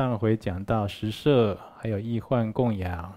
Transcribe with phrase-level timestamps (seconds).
[0.00, 3.14] 上回讲到十摄，还有易幻供养，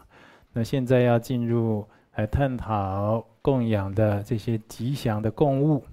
[0.51, 5.85] 那现在要进入来探讨供养的这些吉祥的供物。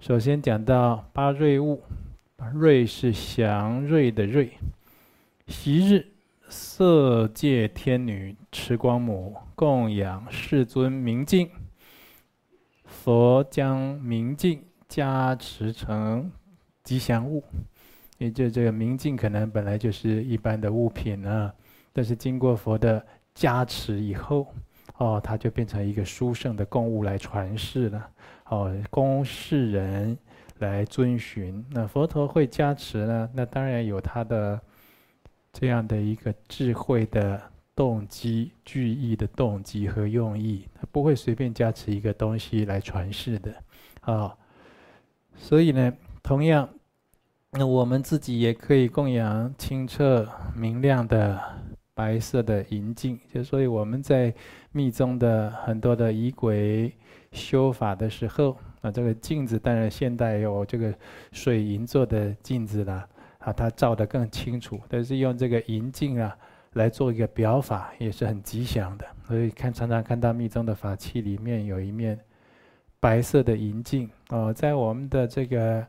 [0.00, 1.80] 首先讲到八瑞物，
[2.52, 4.50] 瑞是祥瑞的瑞。
[5.46, 6.08] 昔日
[6.48, 11.48] 色界天女持光母供养世尊明镜，
[12.84, 16.32] 佛将明镜加持成
[16.82, 17.44] 吉祥物。
[18.18, 21.52] 也就这个明镜可能本来就是一般的物品啊，
[21.92, 24.46] 但是经过佛的加持以后，
[24.96, 28.08] 哦，它就变成一个殊胜的供物来传世了。
[28.46, 30.16] 哦，供世人
[30.60, 31.62] 来遵循。
[31.70, 33.28] 那佛陀会加持呢？
[33.34, 34.58] 那当然有他的
[35.52, 37.42] 这样的一个智慧的
[37.74, 40.66] 动机、具意的动机和用意。
[40.74, 43.50] 他不会随便加持一个东西来传世的。
[44.00, 44.38] 啊、哦，
[45.34, 45.92] 所以呢，
[46.22, 46.66] 同样。
[47.58, 51.40] 那我们自己也可以供养清澈明亮的
[51.94, 54.34] 白色的银镜，就所以我们在
[54.72, 56.92] 密宗的很多的仪轨
[57.32, 60.92] 修法的时候，啊，这个镜子当然现代有这个
[61.32, 64.78] 水银做的镜子了，啊，它照得更清楚。
[64.86, 66.36] 但是用这个银镜啊
[66.74, 69.06] 来做一个表法，也是很吉祥的。
[69.26, 72.20] 所以看常常看到密宗的法器里面有一面
[73.00, 75.86] 白色的银镜哦，在我们的这个。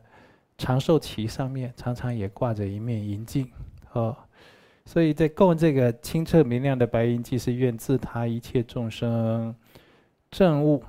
[0.58, 3.50] 长寿旗上面常常也挂着一面银镜，
[3.92, 4.14] 哦，
[4.84, 9.54] 所以在供这个清澈明亮的白银镜，是愿自他一切众生
[10.30, 10.82] 正悟、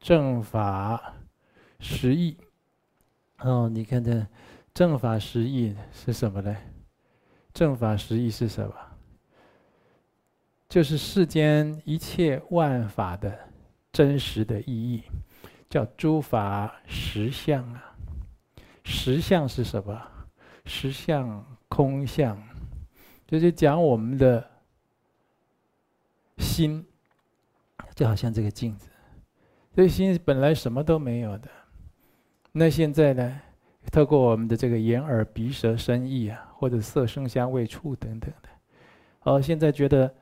[0.00, 1.14] 正法
[1.78, 2.36] 实义。
[3.40, 4.26] 哦，你看这
[4.72, 6.56] 正法实义是什么呢？
[7.52, 8.74] 正法实义是什么？
[10.68, 13.38] 就是世间一切万法的
[13.92, 15.02] 真实的意义，
[15.68, 17.95] 叫诸法实相啊。
[18.86, 20.00] 实相是什么？
[20.64, 22.40] 实相空相，
[23.26, 24.48] 就是讲我们的
[26.38, 26.86] 心，
[27.96, 28.88] 就好像这个镜子，
[29.74, 31.50] 这心本来什么都没有的。
[32.52, 33.40] 那现在呢？
[33.92, 38.48] 透过我们的这个眼耳鼻舌身意啊，或者色声香味触等等的，
[39.22, 40.12] 哦，现在觉得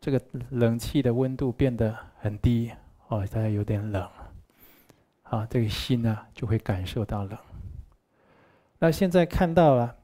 [0.00, 2.70] 这个冷气的温度变得很低，
[3.08, 4.08] 哦，大家有点冷，
[5.24, 7.38] 啊，这个心呢就会感受到冷。
[8.82, 9.94] 那现在看到了，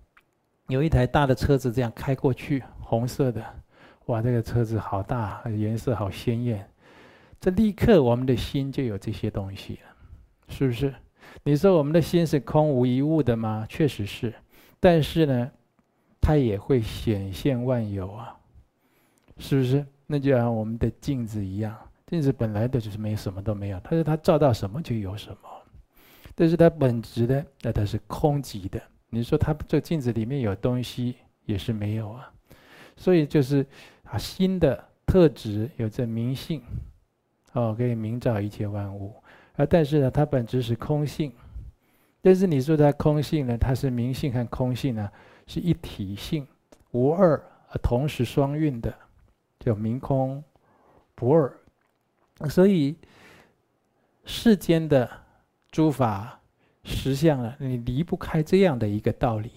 [0.69, 3.43] 有一台大的车子这样开过去，红色的，
[4.05, 6.71] 哇，这个车子好大，颜色好鲜艳，
[7.41, 9.97] 这立刻我们的心就有这些东西了，
[10.49, 10.95] 是不是？
[11.43, 13.65] 你说我们的心是空无一物的吗？
[13.67, 14.35] 确实是，
[14.79, 15.51] 但是呢，
[16.21, 18.37] 它也会显现万有啊，
[19.39, 19.87] 是不是？
[20.07, 21.75] 那就像我们的镜子一样，
[22.07, 25.49] 镜子本来的就是没什么都没有，但是它照到什么就有什么。
[26.39, 28.79] 但是它本质的，那它是空寂的。
[29.09, 31.17] 你说它这镜子里面有东西，
[31.47, 32.31] 也是没有啊。
[32.95, 33.65] 所以就是
[34.05, 36.63] 啊，心的特质有着明性，
[37.55, 39.15] 哦，可以明照一切万物。
[39.57, 41.33] 啊，但是呢，它本质是空性。
[42.21, 45.11] 但是你说它空性呢，它是明性和空性呢，
[45.47, 46.47] 是一体性，
[46.91, 47.43] 无二，
[47.83, 48.95] 同时双运的，
[49.59, 50.45] 叫明空
[51.15, 51.51] 不二。
[52.51, 52.95] 所以
[54.27, 55.11] 世间的。
[55.77, 56.41] 诸法
[56.85, 59.51] 实相了，你离不开这样的一个道理，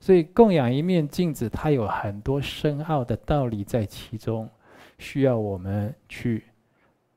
[0.00, 4.48] 所以供养一面镜子，它有很多深奥的道理在其中，
[4.96, 6.44] 需要我们去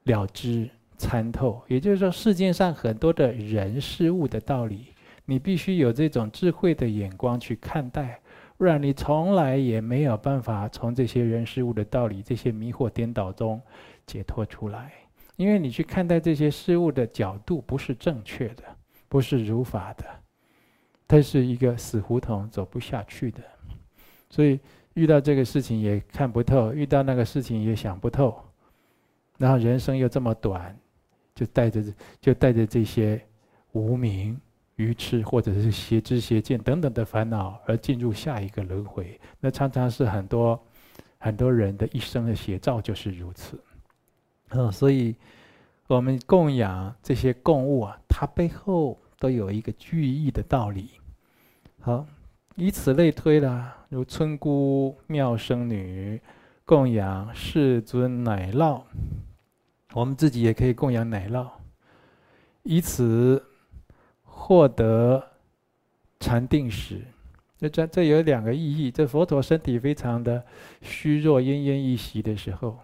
[0.03, 1.63] 了知参透。
[1.69, 4.87] 也就是说，世界上很多的人事物的道理，
[5.23, 8.19] 你必须有这种智慧的眼光去看待，
[8.57, 13.61] 不然你从来也没有办法从这些人事物的道理、这些迷惑颠倒中
[14.05, 14.91] 解脱出来。
[15.35, 18.63] 因为你去看待这些事物的角度不是正确的，
[19.09, 20.05] 不是如法的，
[21.07, 23.41] 它是一个死胡同，走不下去的。
[24.29, 24.59] 所以
[24.93, 28.39] 遇到这个事情也看不透，遇到那个事情也想不透，
[29.37, 30.77] 然后人生又这么短，
[31.33, 31.83] 就带着
[32.21, 33.19] 就带着这些
[33.71, 34.39] 无明、
[34.75, 39.19] 愚痴或者是邪知邪见等等的烦恼而进入下一个轮回。
[39.39, 40.63] 那常常是很多
[41.17, 43.59] 很多人的一生的写照就是如此。
[44.55, 45.15] 嗯，所以，
[45.87, 50.91] 我们供养这些供物啊，它背后都有一个具义的道理。
[51.79, 52.05] 好，
[52.55, 56.21] 以此类推啦，如村姑妙生女
[56.65, 58.83] 供养世尊奶酪，
[59.93, 61.47] 我们自己也可以供养奶酪，
[62.61, 63.43] 以此
[64.21, 65.31] 获得
[66.19, 67.01] 禅定时。
[67.57, 68.91] 这这这有两个意义。
[68.91, 70.45] 这佛陀身体非常的
[70.81, 72.79] 虚弱、奄奄一息的时候。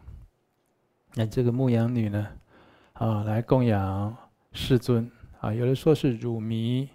[1.16, 2.28] 那这个牧羊女呢，
[2.94, 4.16] 啊，来供养
[4.54, 5.10] 世尊
[5.40, 6.88] 啊，有的说是乳糜，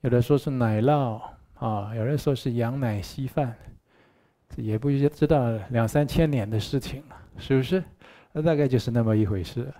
[0.00, 1.20] 有的说是奶酪
[1.54, 3.56] 啊，有人说是羊奶稀饭，
[4.56, 7.82] 也不知道两三千年的事情了，是不是？
[8.32, 9.72] 那大概就是那么一回事。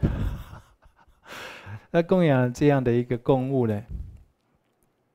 [1.90, 3.82] 那供养这样的一个供物呢，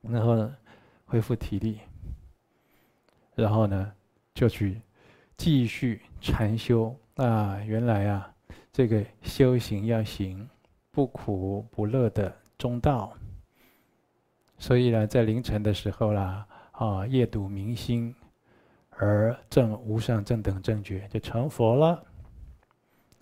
[0.02, 0.56] 然后呢
[1.04, 1.80] 恢复体力，
[3.34, 3.92] 然后呢，
[4.34, 4.80] 就去
[5.36, 7.58] 继续禅修啊。
[7.64, 8.33] 原来啊，
[8.74, 10.46] 这个修行要行
[10.90, 13.16] 不苦不乐的中道。
[14.58, 18.12] 所以呢，在凌晨的时候啦，啊，夜读明星。
[18.96, 22.04] 而证无上正等正觉，就成佛了。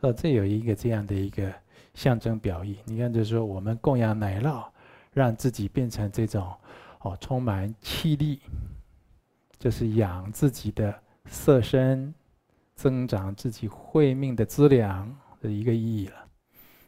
[0.01, 1.51] 哦，这有一个这样的一个
[1.95, 2.77] 象征表意。
[2.85, 4.67] 你看，就是说我们供养奶酪，
[5.15, 6.53] 让自己变成这种
[7.01, 8.41] 哦，充满气力，
[9.59, 10.95] 就是养自己的
[11.25, 12.15] 色身，
[12.75, 15.11] 增长自己慧命的资粮
[15.43, 16.15] 的一个意义了。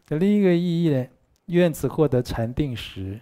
[0.08, 1.06] 那另一个意义呢？
[1.46, 3.20] 愿此获得禅定时，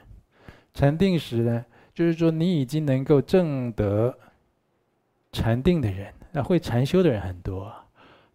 [0.73, 4.17] 禅定时呢，就是说你已经能够证得。
[5.35, 7.75] 禅定的人，那会禅修的人很多。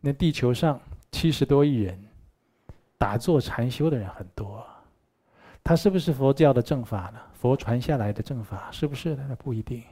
[0.02, 1.96] 那地球上七十多亿人，
[2.98, 4.66] 打坐禅修的人很多。
[5.64, 7.20] 他是不是佛教的正法呢？
[7.40, 9.16] 佛传下来的正法是不是？
[9.16, 9.84] 那不一定。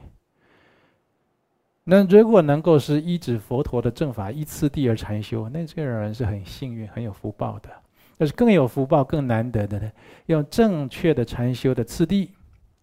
[1.88, 7.70] 那如果能够是依止佛陀的正法依次第而禅修，那这个人是很幸运、很有福报的。
[8.18, 9.92] 但是更有福报、更难得的呢，
[10.26, 12.32] 用正确的禅修的次第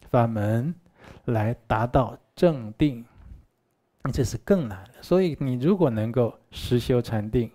[0.09, 0.73] 法门
[1.25, 3.03] 来达到正定。
[4.13, 7.49] 这是更难的，所以你如果能够实修禅定，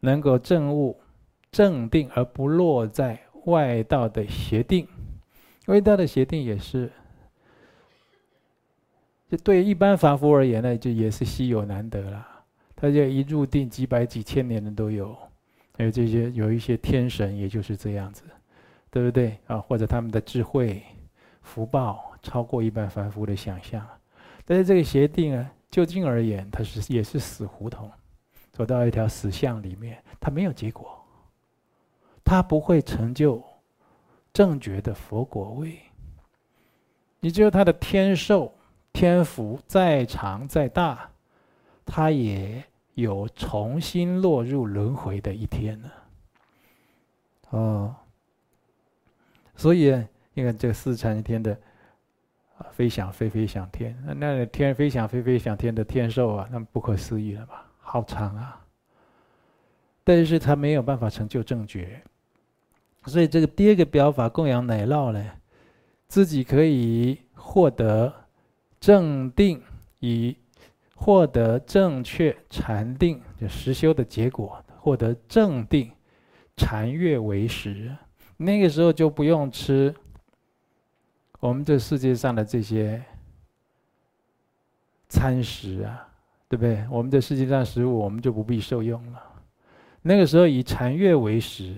[0.00, 0.98] 能够证悟
[1.50, 4.88] 正定而不落在外道的邪定，
[5.66, 6.90] 外道的邪定也是，
[9.36, 12.26] 对一般凡夫而言呢，就也是稀有难得了。
[12.76, 15.16] 他就一入定几百几千年的都有，
[15.76, 18.24] 还有这些有一些天神，也就是这样子，
[18.90, 19.58] 对不对啊？
[19.58, 20.82] 或者他们的智慧
[21.40, 23.86] 福报超过一般凡夫的想象。
[24.44, 27.90] 但是这个邪定啊，就近而言，它是也是死胡同，
[28.52, 31.02] 走到一条死巷里面，它没有结果，
[32.22, 33.42] 它不会成就
[34.32, 35.78] 正觉的佛果位。
[37.20, 38.52] 你只有他的天寿、
[38.94, 41.10] 天福再长再大，
[41.84, 42.64] 他也
[42.94, 45.90] 有重新落入轮回的一天呢。
[47.50, 47.94] 哦，
[49.54, 49.94] 所以
[50.32, 51.54] 你看这四禅天的。
[52.56, 57.66] 啊，飞翔飞飞想天，那那天飞翔飞飞想天的天寿啊，那不可思议了吧？
[57.80, 58.64] 好长啊！
[60.04, 62.00] 但是他没有办法成就正觉，
[63.06, 65.32] 所以这个第二个表法供养奶酪呢，
[66.06, 68.14] 自己可以获得
[68.84, 69.62] 正定，
[70.00, 70.36] 以
[70.94, 75.90] 获得正确禅定就实修的结果，获得正定
[76.54, 77.96] 禅悦为食，
[78.36, 79.94] 那个时候就不用吃。
[81.40, 83.02] 我们这世界上的这些
[85.08, 86.06] 餐食啊，
[86.46, 86.86] 对不对？
[86.90, 89.22] 我们这世界上食物，我们就不必受用了。
[90.02, 91.74] 那个时候以禅悦为食，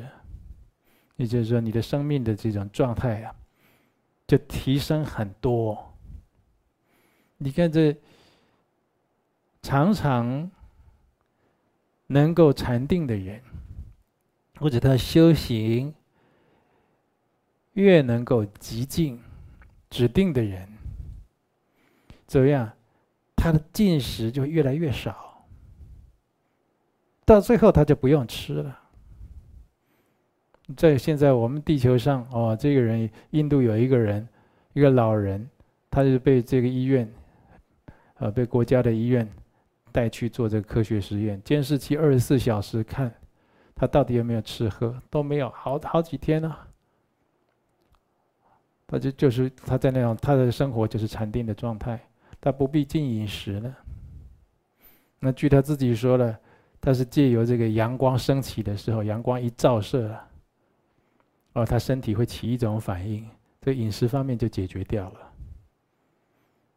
[1.14, 3.32] 也就是说，你的生命的这种状态啊，
[4.26, 5.85] 就提升很多。
[7.38, 7.96] 你看这
[9.62, 10.50] 常常
[12.06, 13.42] 能够禅定的人，
[14.58, 15.94] 或者他修行
[17.74, 19.20] 越能够极静。
[19.88, 20.68] 指定的人，
[22.26, 22.72] 怎么样？
[23.36, 25.46] 他的进食就越来越少，
[27.24, 28.80] 到最后他就不用吃了。
[30.76, 34.28] 在现在我们地球上，哦，这个人，印度有一个人，
[34.72, 35.48] 一个老人，
[35.88, 37.10] 他就被这个医院，
[38.18, 39.30] 呃，被国家的医院
[39.92, 43.12] 带去做这个科学实验，监视器二十四小时看，
[43.74, 46.56] 他到底有没有吃喝，都没有，好好几天呢。
[48.86, 52.00] 他就就是他在那种他的生活就是禅定的状态，
[52.40, 53.76] 他不必进饮食了。
[55.18, 56.38] 那据他自己说了，
[56.80, 60.28] 他是借由这个阳光升起的时候，阳光一照射啊，
[61.54, 63.28] 哦，他身体会起一种反应，
[63.60, 65.32] 这饮食方面就解决掉了。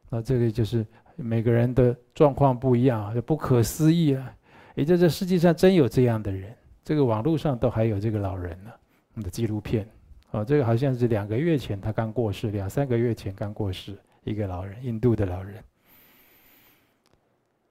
[0.10, 0.84] 那这个就是
[1.24, 4.34] 每个人的状况不一样，就不可思议啊！
[4.76, 8.72] 也就这世界上真有这样的人，这个网络上都还有这个老人呢，
[9.14, 9.88] 我们的纪录片。
[10.32, 15.64] 哦，这个好像是两个月前他刚过世，两三个月前刚过世一个老人，印度的老人。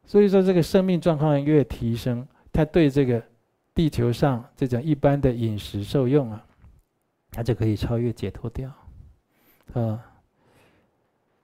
[0.05, 3.23] 所以说，这个生命状况越提升，他对这个
[3.75, 6.45] 地球上这种一般的饮食受用啊，
[7.31, 8.73] 他就可以超越解脱掉。
[9.75, 10.05] 啊，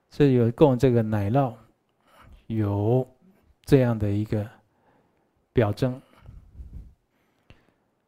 [0.09, 1.53] 所以有供这个奶酪，
[2.47, 3.07] 有
[3.63, 4.47] 这样的一个
[5.53, 6.01] 表征。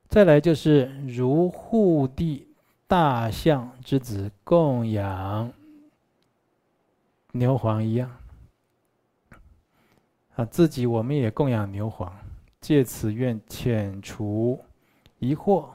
[0.08, 2.46] 再来就是如护地。
[2.89, 5.51] 大象之子供养
[7.34, 8.10] 牛黄一样，
[10.38, 12.10] 啊，自己我们也供养牛黄，
[12.62, 14.63] 借此愿遣除
[15.20, 15.65] 疑惑，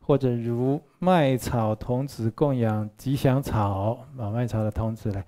[0.00, 5.22] 或者如麦草童子供养吉祥草，啊，麦草的童子来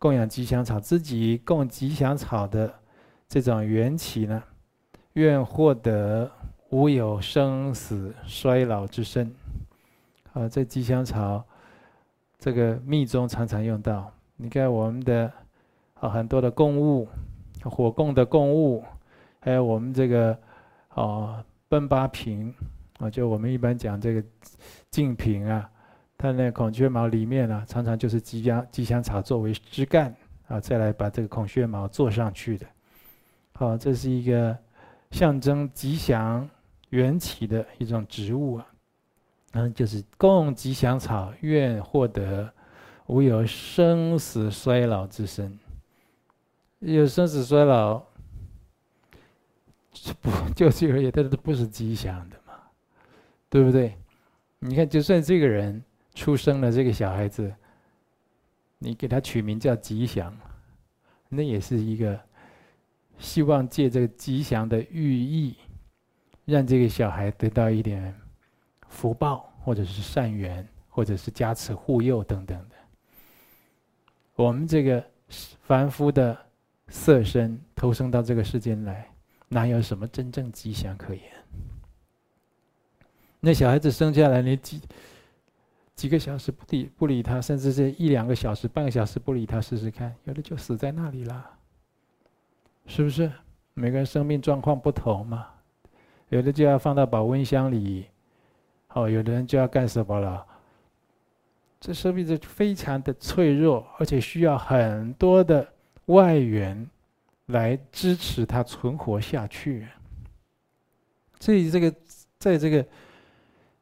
[0.00, 2.72] 供养吉祥草，自己供吉祥草的
[3.28, 4.42] 这种缘起呢，
[5.12, 6.28] 愿获得
[6.70, 9.30] 无有生死衰老之身。
[10.32, 11.44] 啊，这吉祥草，
[12.38, 14.10] 这个密宗常常用到。
[14.36, 15.30] 你看我们的
[15.94, 17.06] 啊，很多的供物。
[17.62, 18.82] 火供的供物，
[19.38, 20.34] 还有我们这个
[20.94, 22.54] 哦，奔巴瓶
[22.98, 24.24] 啊，就我们一般讲这个
[24.90, 25.69] 净瓶啊，
[26.20, 30.14] 它那孔雀毛里面啊，常常就是吉祥吉祥草作为枝干
[30.48, 32.66] 啊，再来把这个孔雀毛做上去的。
[33.54, 34.54] 好，这是一个
[35.12, 36.46] 象征吉祥
[36.90, 38.66] 缘起的一种植物啊，
[39.52, 42.52] 嗯，就是供吉祥草，愿获得
[43.06, 45.58] 无有生死衰老之身。
[46.80, 48.02] 有生死衰老，
[50.20, 52.52] 不就这个也，它都不是吉祥的嘛，
[53.48, 53.94] 对不对？
[54.58, 55.82] 你看，就算这个人
[56.20, 57.50] 出生了，这个小孩子，
[58.78, 60.36] 你给他取名叫吉祥，
[61.30, 62.20] 那也是一个
[63.18, 65.56] 希望借这个吉祥的寓意，
[66.44, 68.14] 让这个小孩得到一点
[68.88, 72.76] 福报，或者是善缘，或者是加持护佑等等的。
[74.34, 75.02] 我们这个
[75.62, 76.36] 凡夫的。
[76.92, 79.08] 色身投生到这个世间来，
[79.46, 81.22] 哪有什么真正吉祥可言？
[83.38, 84.82] 那小孩子生下来，你几
[86.00, 91.50] 几个小时不理不理他，甚至是一两个小时、半个小时不理他试试看，有的就死在那里了，
[92.86, 93.30] 是不是？
[93.74, 95.46] 每个人生命状况不同嘛，
[96.30, 98.06] 有的就要放到保温箱里，
[98.94, 100.46] 哦，有的人就要干什么了？
[101.78, 105.70] 这生命是非常的脆弱，而且需要很多的。
[106.06, 106.90] 外援
[107.46, 109.86] 来支持他存活下去，
[111.38, 111.94] 所以这个
[112.36, 112.84] 在这个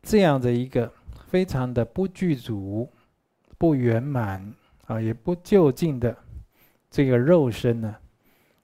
[0.03, 0.93] 这样的一个
[1.29, 2.91] 非常的不具足、
[3.59, 4.53] 不圆满
[4.87, 6.17] 啊，也不就近的
[6.91, 7.95] 这个肉身呢，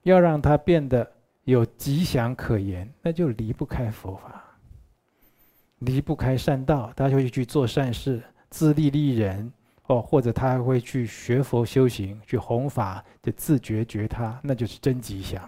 [0.03, 1.09] 要让它变得
[1.43, 4.43] 有吉祥可言，那就离不开佛法，
[5.79, 9.51] 离不开善道，他就会去做善事，自利利人。
[9.87, 15.47] 哦，或者他还会去学佛修行，去弘法，就自觉觉他，那就是真吉祥。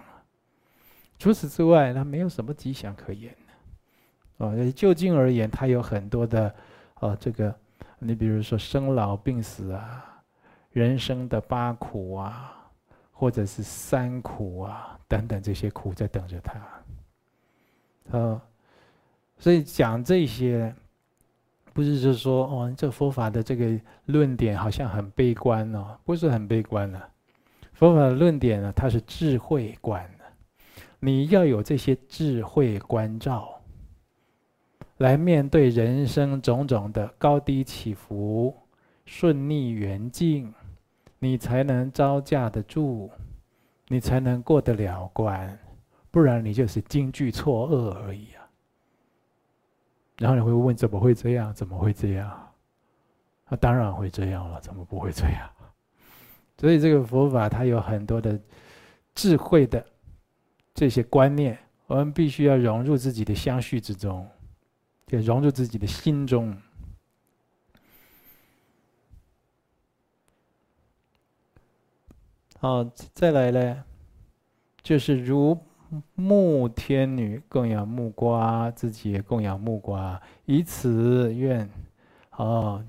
[1.18, 4.46] 除此之外，他没有什么吉祥可言的。
[4.46, 6.54] 啊，就近而言，他有很多的，
[7.00, 7.54] 哦，这个，
[7.98, 10.22] 你比如说生老病死啊，
[10.70, 12.56] 人生的八苦啊，
[13.12, 16.60] 或者是三苦啊，等等这些苦在等着他。
[18.10, 18.40] 哦，
[19.38, 20.74] 所以讲这些。
[21.74, 27.00] 不是就是说哦，这佛法的这个论点好像很悲观哦，不是很悲观的。
[27.72, 30.24] 佛法的论点呢，它是智慧观的，
[30.98, 33.57] 你要有这些智慧关照，
[34.98, 38.54] 来面对人生种种的高低起伏、
[39.04, 40.52] 顺逆缘境，
[41.18, 43.10] 你才能招架得住，
[43.86, 45.58] 你才能过得了关，
[46.10, 48.44] 不然你就是惊惧错愕而已啊。
[50.18, 51.54] 然后你会问：怎么会这样？
[51.54, 52.48] 怎么会这样？
[53.48, 55.48] 那当然会这样了，怎么不会这样？
[56.58, 58.36] 所以这个佛法它有很多的
[59.14, 59.86] 智慧的
[60.74, 64.28] 这些观念，我们必须要融入自己的相续之中，
[65.10, 66.56] 也融入自己的心中。
[72.58, 72.84] 好，
[73.14, 73.82] 再来嘞，
[74.82, 75.58] 就是如。
[76.14, 81.66] 木天女供养木瓜，自己也供养木瓜，以此愿，
[82.32, 82.84] 哦，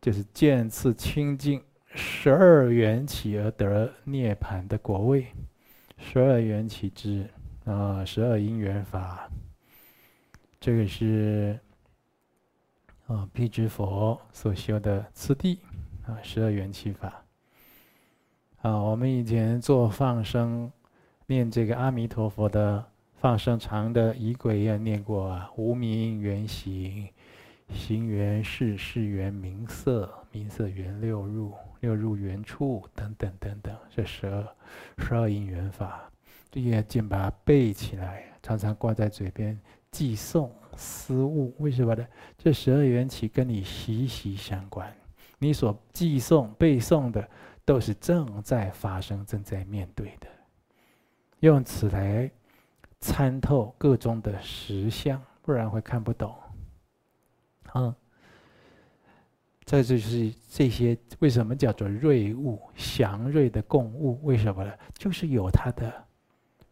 [0.00, 1.60] 就是见次清净
[1.92, 5.26] 十二缘起而得涅槃的果位，
[5.98, 7.28] 十二缘起之
[7.64, 9.28] 啊，十二因缘法，
[10.60, 11.58] 这个是
[13.06, 15.58] 啊，辟支佛所修的次第
[16.06, 17.24] 啊，十二缘起法
[18.60, 20.70] 啊，我们以前做放生。
[21.26, 27.08] 念这个阿弥陀佛的放生长的仪轨也念过啊，无名缘行，
[27.72, 34.44] 行缘事，事缘名色，名色缘六入，六入缘处等等等等，这十二
[34.98, 36.10] 十二因缘法，
[36.50, 39.56] 这些经把它背起来，常常挂在嘴边，
[39.90, 41.54] 寄诵思悟。
[41.58, 42.06] 为什么呢？
[42.38, 44.94] 这十二缘起跟你息息相关，
[45.38, 47.28] 你所寄诵背诵的
[47.64, 50.26] 都是正在发生、正在面对的。
[51.40, 52.30] 用此来
[53.00, 56.34] 参透各种的实相，不然会看不懂。
[57.74, 57.94] 嗯，
[59.64, 64.22] 这就是这些为什么叫做瑞物、祥瑞的供物？
[64.24, 64.72] 为什么呢？
[64.92, 65.92] 就是有它的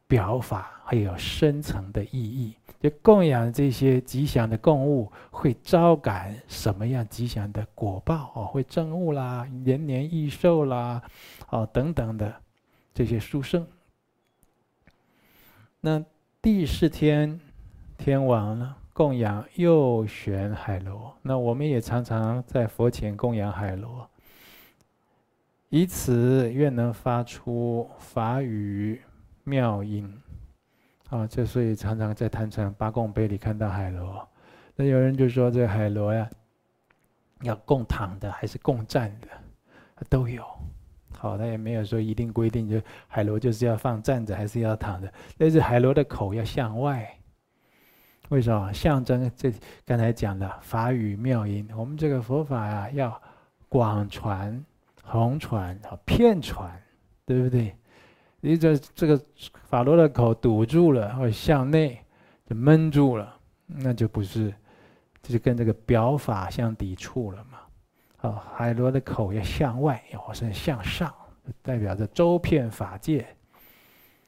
[0.09, 2.55] 表法，还有深层的意义。
[2.81, 8.33] 就供养这些吉祥的供物，会招感什么样吉祥的果报？
[8.35, 11.03] 哦，会增物啦，延年益寿啦，
[11.50, 12.35] 哦，等等的
[12.95, 13.67] 这些殊胜。
[15.81, 16.05] 那
[16.41, 17.38] 第四天
[17.97, 18.75] 天王呢？
[18.93, 24.09] 供养右旋海螺，那我们也常常在佛前供养海螺，
[25.69, 29.00] 以此愿能发出法语
[29.49, 30.12] 妙音。
[31.09, 34.28] 啊，这所以常常在坛城八供杯里看到海螺。
[34.76, 36.28] 那有人就说，这海螺呀，
[37.40, 39.28] 要供躺的还是供站的，
[40.11, 40.45] 都有。
[41.17, 45.11] 好，他也没有说一定规定，就海螺就是要放站着还是要躺着。
[45.38, 47.11] 但是海螺的口要向外。
[48.28, 49.50] 为什么象征这
[49.87, 51.67] 刚才讲的法语妙音？
[51.75, 53.19] 我们这个佛法啊，要
[53.67, 54.62] 广传、
[55.02, 56.71] 弘传、遍传，
[57.25, 57.75] 对不对？
[58.40, 59.21] 你这这个
[59.68, 61.99] 法螺的口堵住了，或向内
[62.47, 64.54] 就闷住了，那就不是，
[65.23, 67.59] 这就跟这个表法相抵触了嘛。
[68.18, 71.12] 啊，海螺的口要向外，要是向上，
[71.62, 73.26] 代表着周遍法界。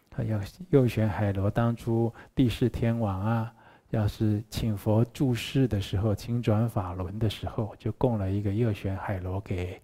[0.09, 0.41] 他要
[0.71, 3.53] 右旋海螺，当初帝释天王啊。
[3.91, 9.81] 要是请佛住世的时候，请转法轮的时候，就供了一个右旋海螺给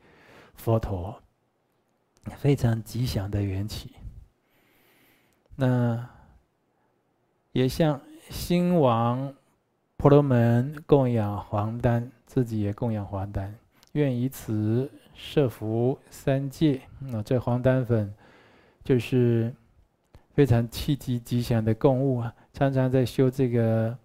[0.55, 1.21] 佛陀，
[2.37, 3.97] 非常吉祥的缘起。
[5.57, 6.09] 那
[7.53, 9.35] 也像兴王
[9.97, 13.55] 婆罗门供养黄丹，自己也供养黄丹，
[13.93, 16.83] 愿以此摄伏三界。
[16.99, 18.15] 那这黄丹粉
[18.85, 19.55] 就是
[20.35, 22.35] 非常契机吉祥的供物啊。
[22.53, 23.97] 常常在修这个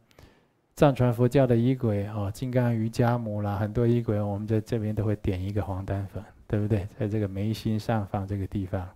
[0.76, 6.88] 藏传佛教的仪轨哦，金刚瑜伽母啦，很多仪轨，我们在这边都会点一个黄丹粉，对不对？
[6.98, 8.88] 在这个眉心上方这个地方，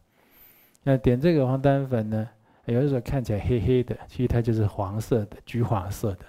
[0.83, 2.29] 那点这个黄丹粉呢，
[2.65, 6.25] 有的时候看起来黑黑的，其实它就是黄色的，橘黄色的。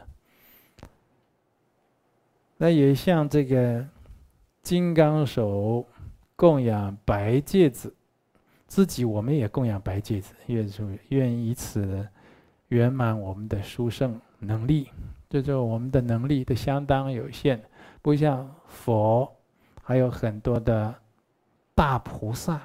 [2.56, 3.86] 那也像这个
[4.62, 5.86] 金刚手
[6.34, 7.94] 供养白芥子，
[8.66, 10.70] 自己我们也供养白芥子，愿
[11.08, 12.08] 愿以此。
[12.70, 14.88] 圆满我们的殊胜能力，
[15.30, 17.62] 这就我们的能力都相当有限，
[18.02, 19.32] 不像佛，
[19.84, 20.92] 还有很多的
[21.76, 22.60] 大菩萨、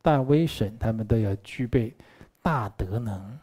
[0.00, 1.94] 大威神，他们都有具备
[2.42, 3.38] 大德能，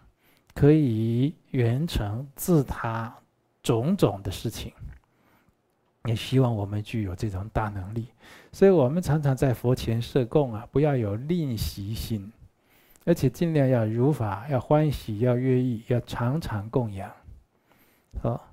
[0.54, 3.16] 可以圆成自他
[3.64, 4.74] 种种的事情。
[6.06, 8.08] 也希望我们具有这种大能力，
[8.52, 12.32] 所以我们常常在佛前设供啊，不要有吝惜心。
[13.06, 17.12] 而且尽量要如法，要欢喜，要乐意，要常常供养。
[18.22, 18.48] 好，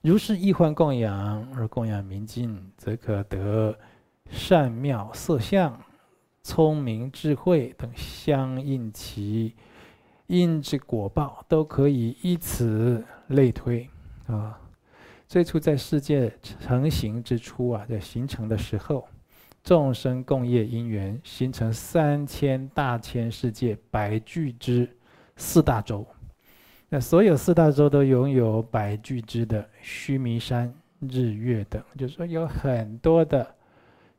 [0.00, 3.76] 如是易欢供养而供养明尽，则可得
[4.30, 5.80] 善妙色相、
[6.44, 9.54] 聪明智慧等相应其
[10.28, 13.88] 因之果报，都可以依此类推
[14.26, 14.60] 啊。
[15.26, 19.08] 最初在世界成形之初啊，在形成的时候。
[19.62, 24.86] 众生共业因缘，形成三千大千世界百俱之
[25.36, 26.06] 四大洲。
[26.90, 33.54] 那所有四大洲都拥有百俱之的须弥山、日月等，就是说有很多的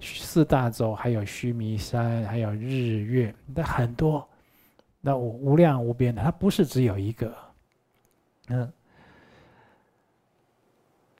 [0.05, 4.27] 四大洲，还有须弥山，还有日月，那很多，
[5.01, 7.35] 那无量无边的，它不是只有一个。
[8.49, 8.71] 嗯，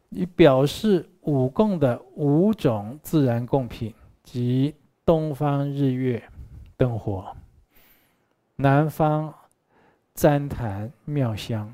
[0.10, 3.94] 你表示五供的五种自然供品。
[4.24, 4.74] 即
[5.06, 6.22] 东方日月
[6.76, 7.38] 灯火，
[8.56, 9.32] 南方
[10.16, 11.72] 旃檀妙香，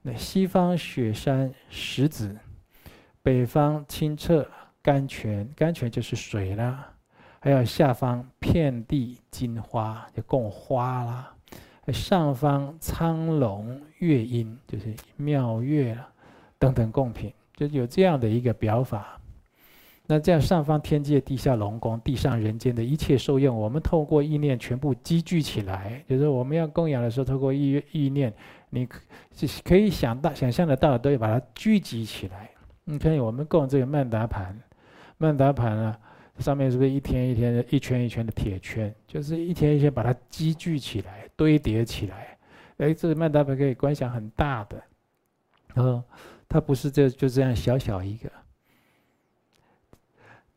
[0.00, 2.34] 那西方雪山石子，
[3.22, 4.48] 北方清澈
[4.84, 6.92] 甘泉，甘泉就是水啦，
[7.40, 11.34] 还有下方遍地金花，就供花啦，
[11.90, 15.98] 上方苍龙月音，就是妙月
[16.58, 19.18] 等等供品，就有这样的一个表法。
[20.06, 26.04] 那这样，上方天界，地下龙宫，地上人间的一切受用，我们透过意念全部积聚起来。
[26.06, 28.30] 就是我们要供养的时候，透过意意念，
[28.68, 28.86] 你
[29.64, 32.50] 可以想到、想象得到的，都要把它聚集起来。
[32.84, 34.54] 你看，我们供这个曼达盘，
[35.18, 35.98] 曼达盘啊，
[36.38, 38.94] 上面是不是一天一天的、一圈一圈的铁圈？
[39.06, 42.36] 就是一天一天把它积聚起来、堆叠起来。
[42.78, 44.82] 哎，这个曼达盘可以观想很大的，
[45.74, 46.02] 然后
[46.48, 48.30] 它不是这就这样小小一个。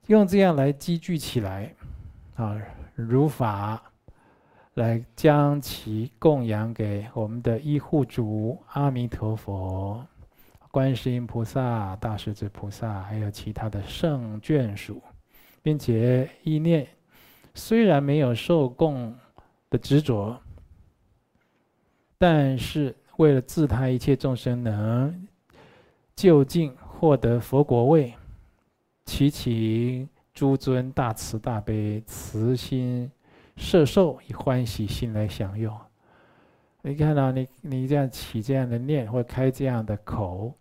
[0.08, 1.74] 用这样来积聚起来，
[2.36, 2.60] 啊，
[2.96, 3.82] 如法
[4.76, 10.06] 来将其供养给我们的依护主阿弥陀佛，
[10.78, 15.02] 观世音菩萨、大势至菩萨，还有其他的圣眷属，
[15.64, 16.88] 并且意念
[17.56, 19.12] 虽然没有受供
[19.72, 20.40] 的执着，
[22.20, 25.28] 但是为了自他一切众生能
[26.16, 28.14] 就近获得佛国位，
[29.04, 33.12] 祈请诸尊大慈大悲慈心
[33.56, 35.76] 摄受，以欢喜心来享用。
[36.84, 40.54] 你看到你你这样起这样的念，或开这样的口，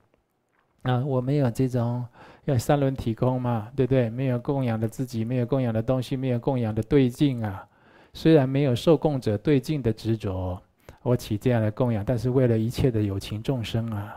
[0.87, 2.05] 啊，我没有这种
[2.45, 4.09] 要三轮体空嘛，对不对？
[4.09, 7.67] 没有供养的自己，没有供养的东西，没有供养的对境啊。
[8.15, 10.59] 虽然没有受供者对境的执着，
[11.03, 14.17] 我起这样的供养，但是为了一切的有情众生啊，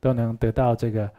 [0.00, 1.10] 都能得到这个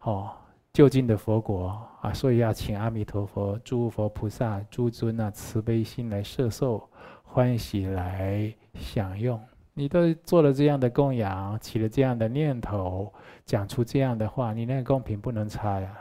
[0.00, 0.30] 哦
[0.72, 6.88] 就近的佛国啊，所以要请阿弥陀佛、诸佛菩萨、诸尊啊慈悲心来摄受，
[7.22, 9.40] 欢喜来享用。
[9.74, 13.12] 你都做了这样的供养，起了这样的念头，
[13.44, 15.92] 讲出这样的话，你那个供品不能差呀。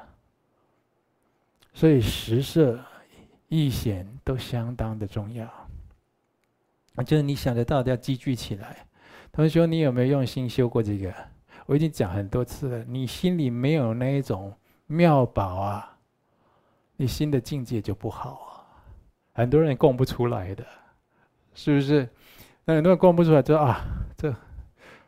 [1.73, 2.79] 所以实摄、
[3.47, 5.51] 意显都相当的重要。
[7.03, 8.85] 就是你想得到的要积聚起来。
[9.31, 11.11] 同学，你有没有用心修过这个？
[11.65, 12.83] 我已经讲很多次了。
[12.83, 14.53] 你心里没有那一种
[14.85, 15.97] 妙宝啊，
[16.95, 18.47] 你心的境界就不好啊。
[19.33, 20.63] 很多人供不出来的，
[21.55, 22.07] 是不是？
[22.65, 24.33] 那很多人供不出来，就啊，这、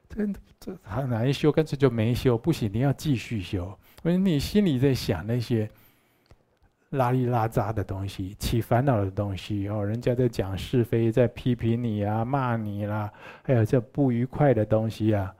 [0.10, 0.28] 这、
[0.60, 1.52] 这很难修？
[1.52, 3.66] 干脆就没修，不行，你要继续修。
[4.04, 5.70] 因为你心里在想那些
[6.90, 15.34] 拉里拉杂的东西，起烦恼的东西哦，人家在讲是非，在批评你啊，骂你啦，还有这不愉快的东西啊，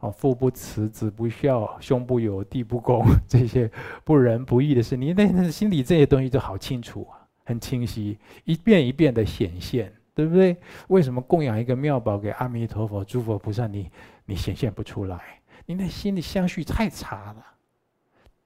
[0.00, 3.70] 哦，父不慈，子不孝，兄不友，弟不恭， 这些
[4.04, 9.92] 不仁不义的事，你那那心里这些东西都好清楚啊，很清晰，一遍一遍的显现。
[10.16, 10.56] 对不对？
[10.88, 13.90] 为什么供养一个妙宝给阿弥陀佛、诸佛菩萨，你
[14.24, 15.42] 你显现不出来？
[15.66, 17.46] 你那心里相续太差了，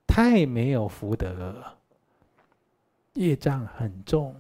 [0.05, 1.65] 太没有福德，
[3.15, 4.35] 业障很重，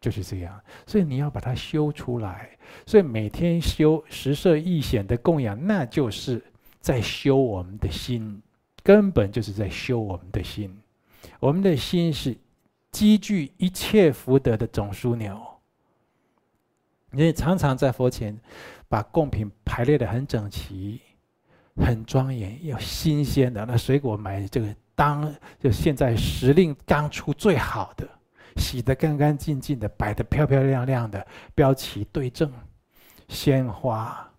[0.00, 0.58] 就是这样。
[0.86, 2.56] 所以你要把它修出来。
[2.86, 6.42] 所以每天修实摄意显的供养，那就是
[6.80, 8.40] 在修我们的心，
[8.82, 10.74] 根本就是在修我们的心。
[11.38, 12.34] 我们的心是
[12.90, 15.55] 积聚一切福德的总枢纽。
[17.16, 18.38] 你常常在佛前
[18.88, 21.00] 把供品排列得很整齐、
[21.76, 23.64] 很庄严，要新鲜的。
[23.64, 28.06] 那水果买这个当就现在时令刚出最好的，
[28.56, 32.52] 洗得干干净净的，摆得漂漂亮亮的，标齐对正，
[33.28, 34.30] 鲜花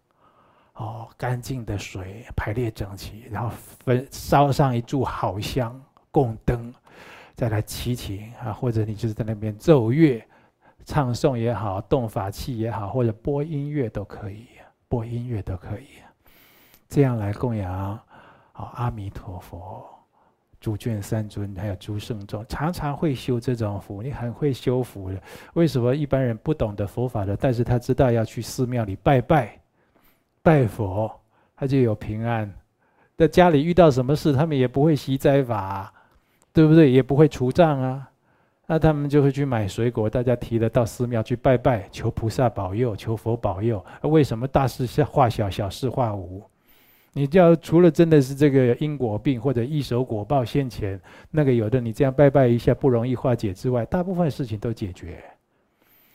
[0.73, 3.49] 哦，干净的水排列整齐，然后
[3.83, 5.79] 焚烧上一炷好香
[6.11, 6.73] 供灯，
[7.35, 10.23] 再来祈请啊，或者你就是在那边奏乐。
[10.87, 14.47] 唱诵也好，动法器也好，或者播音乐都可以，
[14.87, 15.85] 播音乐都可以，
[16.87, 17.99] 这样来供养
[18.53, 19.85] 好，阿弥陀佛、
[20.61, 25.21] 诸眷三尊，还有诸圣众，常常会修这种福，你很会修福的。
[25.55, 29.59] 为什么一般人不懂得佛法的，但是他知道要去寺庙里拜拜，
[30.41, 31.11] 拜佛，
[31.57, 32.49] 他就有平安。
[33.17, 35.93] 在家里遇到什么事，他们也不会息灾法，
[36.53, 36.89] 对不对？
[36.89, 38.09] 也不会除障啊。
[38.69, 43.83] 那他们就会去买水果，大家提了到寺庙去拜拜，求菩萨保佑，求佛保佑。
[44.01, 46.43] 为什么大事化小，小事化无？
[47.13, 50.99] 你就要除了真的是这个因果病或者一手果报现前，
[51.31, 55.23] 那个有的你这样拜拜一下不容易化解之外，大部分事情都解决。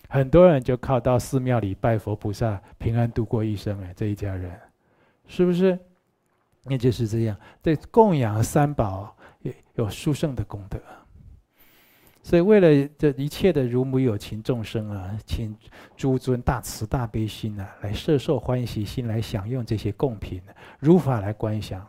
[0.08, 3.82] 很多人就靠到寺庙里拜佛菩萨，平安度过一生。
[3.82, 4.52] 哎，这一家人，
[5.26, 5.78] 是不是？
[6.64, 7.34] 那就是这样。
[7.62, 10.78] 对，供养三宝也有殊胜的功德。
[12.22, 15.56] 所以，为了这一切的如母有情众生啊，请
[15.96, 20.40] 诸尊大慈大悲心啊，来摄受欢喜心来享用这些供品，
[20.78, 21.84] 如法来观想，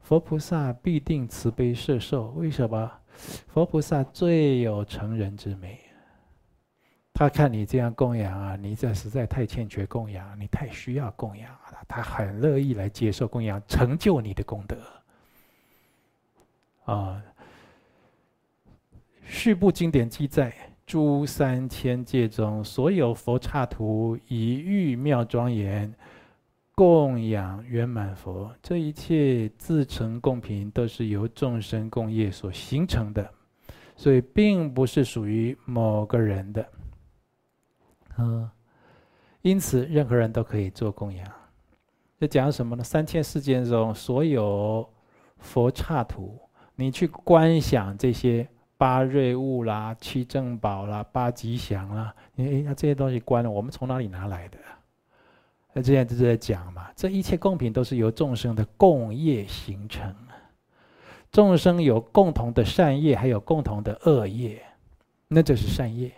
[0.00, 2.30] 佛菩萨必定慈悲摄受。
[2.30, 2.90] 为什么？
[3.46, 5.78] 佛菩萨最有成人之美，
[7.14, 14.76] 他看你这样供养啊，你这实在太欠缺供养，你太需要供养了，他很乐意来接受供养，成就你的功德
[16.92, 17.22] 啊。
[19.28, 20.54] 续部经典记载，
[20.86, 25.92] 诸三千界中所有佛刹土，以玉妙庄严
[26.76, 28.54] 供养圆满佛。
[28.62, 33.28] 这一切自成供品，都是由众生共业所形成的，
[33.96, 36.68] 所以并不是属于某个人的。
[38.18, 38.48] 嗯，
[39.42, 41.26] 因此任何人都可以做供养。
[42.20, 42.84] 这讲什么呢？
[42.84, 44.88] 三千世界中所有
[45.38, 46.38] 佛刹土，
[46.76, 48.48] 你去观想这些。
[48.78, 54.58] 八瑞物啦，七珍宝啦，八吉祥啦，你那这些东西关了，我们从哪里拿来的？
[55.72, 60.14] 那这样就在讲嘛，这一切供品都是由众生的共业形成。
[61.32, 64.62] 众生有共同的善业，还有共同的恶业，
[65.28, 66.10] 那就是善业，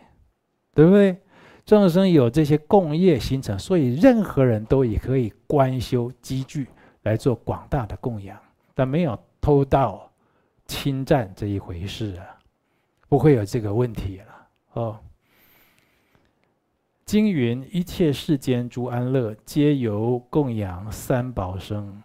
[0.75, 1.17] 对不对？
[1.65, 6.69] 众生有这些共业形成，所以任何人都也可以观修积聚
[7.03, 8.39] 来做广大的供养，
[8.75, 10.09] 但没有偷盗、
[10.67, 12.38] 侵占这一回事啊，
[13.09, 14.99] 不会有这个问题了哦。
[17.05, 22.03] 经云：一切世间诸安乐，皆由供养三宝生。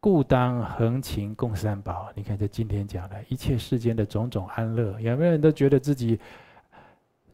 [0.00, 2.08] 故当恒勤供三宝。
[2.14, 6.18] 你看，这今天讲的一切世间的种种安乐，有没有人都觉得自己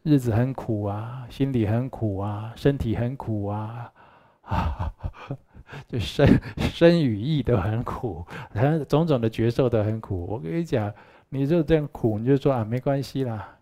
[0.01, 3.93] 日子很苦啊，心里很苦啊，身体很苦啊，
[4.41, 4.91] 啊，
[5.87, 10.25] 就身 身与意都很苦，然 后种种的觉受都很苦。
[10.25, 10.91] 我跟你讲，
[11.35, 13.57] 你就这样苦，你就说啊，没关系啦，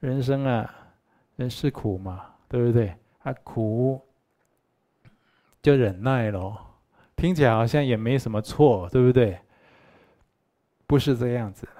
[0.00, 0.74] 人生啊，
[1.36, 2.94] 人是苦嘛，对不对？
[3.22, 4.00] 啊，苦
[5.60, 6.56] 就忍耐咯。
[7.14, 9.38] 听起来好像也没什么错，对不对？
[10.86, 11.72] 不是这样子的，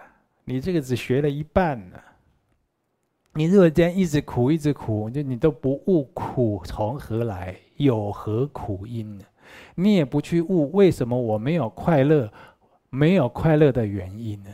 [0.45, 1.99] 你这个只学了一半呢。
[3.33, 9.25] 你如果这样一直苦，一直苦，就你都不悟苦从何来，有何苦因呢？
[9.75, 12.33] 你也不去悟为什么我没有快乐，
[12.91, 14.51] 没有快乐的原因呢？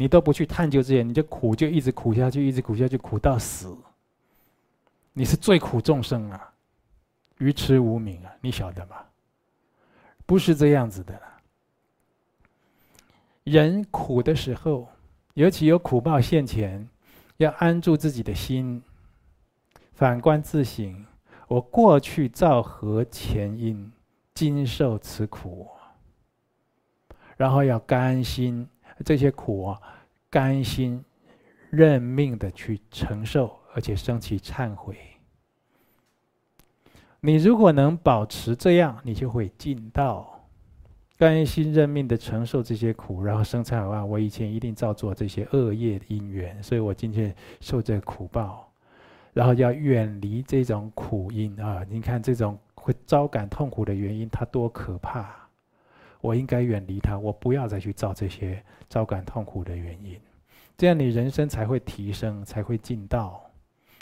[0.00, 3.76] 你都不去探究这些，你就苦就一直苦下去，一直苦下去，苦到死。
[5.12, 6.54] 你是最苦众生啊，
[7.36, 8.96] 愚痴无明啊，你晓得吗？
[10.24, 11.20] 不是这样子的。
[13.44, 14.88] 人苦的时候，
[15.34, 16.88] 尤其有苦报现前，
[17.36, 18.82] 要安住自己的心，
[19.92, 21.04] 反观自省：
[21.46, 23.92] 我过去造何前因，
[24.32, 25.68] 今受此苦？
[27.36, 28.66] 然后要甘心
[29.04, 29.80] 这些苦啊，
[30.28, 31.04] 甘心
[31.70, 34.96] 认命的去承受，而且升起忏悔。
[37.20, 40.46] 你如果能保持这样，你就会进道，
[41.18, 44.00] 甘心认命的承受这些苦，然后生忏悔。
[44.08, 48.66] 我以前一定造作这些恶业因缘，所以我今天受这苦报。
[49.32, 51.86] 然后要远离这种苦因啊！
[51.88, 55.39] 你看这种会招感痛苦的原因，它多可怕！
[56.20, 60.20] 我应该远离它，我不要再去造这些招感痛苦的原因。
[60.76, 63.50] 这样你人生才会提升，才会进道。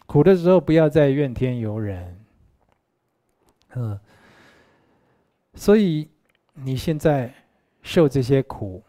[0.05, 2.25] 苦的时候不要再怨天尤人。
[3.75, 3.99] 嗯，
[5.53, 6.09] 所以
[6.53, 7.33] 你现在
[7.81, 8.83] 受这些苦，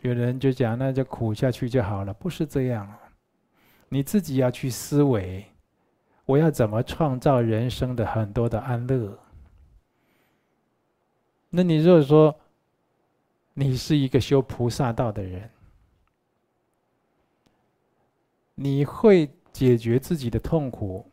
[0.00, 2.92] 有人就讲，那就苦下去就好了，不是这样。
[3.88, 5.44] 你自己要去思维，
[6.24, 9.16] 我要怎么创造人生的很多的安乐？
[11.50, 12.34] 那你如果说
[13.54, 15.48] 你是一个修菩萨道的人，
[18.54, 21.04] 你会解决自己的痛苦。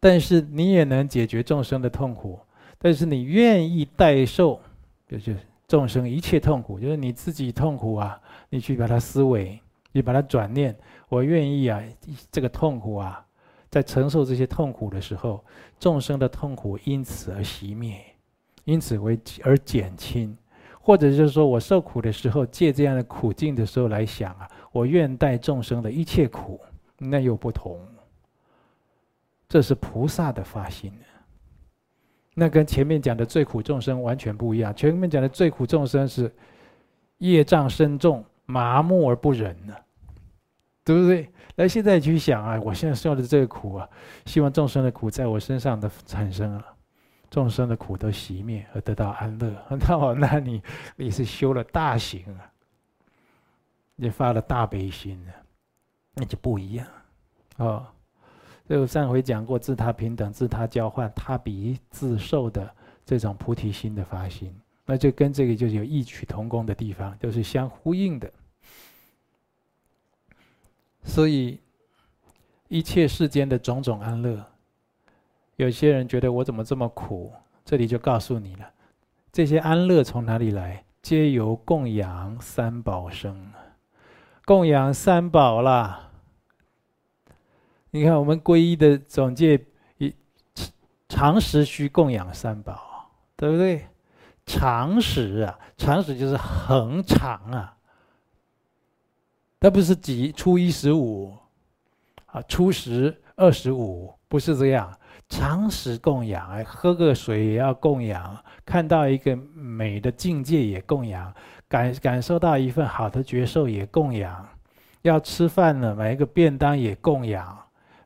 [0.00, 2.40] 但是你也能解决众生的痛苦，
[2.76, 4.60] 但是你愿意代受，
[5.06, 5.36] 就是
[5.68, 9.60] 众生一切痛苦，就是你自己痛苦啊，你去把它思维，
[9.92, 10.76] 你把它转念，
[11.08, 11.80] 我愿意啊，
[12.32, 13.24] 这个痛苦啊，
[13.70, 15.44] 在承受这些痛苦的时候，
[15.78, 18.04] 众生的痛苦因此而熄灭，
[18.64, 20.36] 因此为而减轻，
[20.82, 26.60] 或者就是说我受苦的时候，借这样的苦境的时候来想啊，我愿代众生的一切苦，
[26.98, 27.80] 那又不同。
[29.48, 30.92] 这是菩萨的发心，
[32.34, 34.74] 那跟前面讲的最苦众生完全不一样。
[34.74, 36.34] 前面讲的最苦众生是
[37.18, 39.74] 业障深重、麻木而不仁呢，
[40.82, 41.28] 对不对？
[41.54, 43.86] 那现在去想啊，我现在受的这个苦啊，
[44.24, 46.64] 希望众生的苦在我身上的产生了，
[47.32, 49.50] 众生的苦都熄灭而得到安乐。
[49.88, 50.62] 那我那你
[50.96, 52.52] 你是修了大行啊，
[53.96, 55.32] 你发了大悲心啊，
[56.12, 56.86] 那就不一样
[57.56, 57.86] 哦。
[58.68, 62.70] 就上回讲过，自他平等、自他交换、他比自受的
[63.04, 68.30] 这种菩提心的发心，那就跟这个就是有异曲同工的地方，都是相呼应的。
[71.02, 71.58] 所以，
[72.68, 74.51] 一切世间的种种安乐，
[75.56, 77.32] 有些人觉得我怎么这么苦？
[77.64, 78.70] 这里就告诉你了，
[79.30, 80.84] 这些安乐从哪里来？
[81.00, 83.52] 皆由供养三宝生，
[84.44, 86.10] 供养三宝啦。
[87.90, 89.66] 你看，我们皈依的总戒，
[89.98, 90.14] 一
[91.08, 93.86] 常时须供养三宝，对不对？
[94.46, 97.76] 常时啊，常时就是恒常啊。
[99.60, 101.36] 它不是几初一十五
[102.26, 104.96] 啊，初十二十五，不是这样。
[105.32, 111.32] 常识供养，哎，喝个水也要供养，看到一个美的境界也供养，
[111.68, 114.46] 感感受到一份好的觉受也供养，
[115.00, 117.58] 要吃饭了，买一个便当也供养。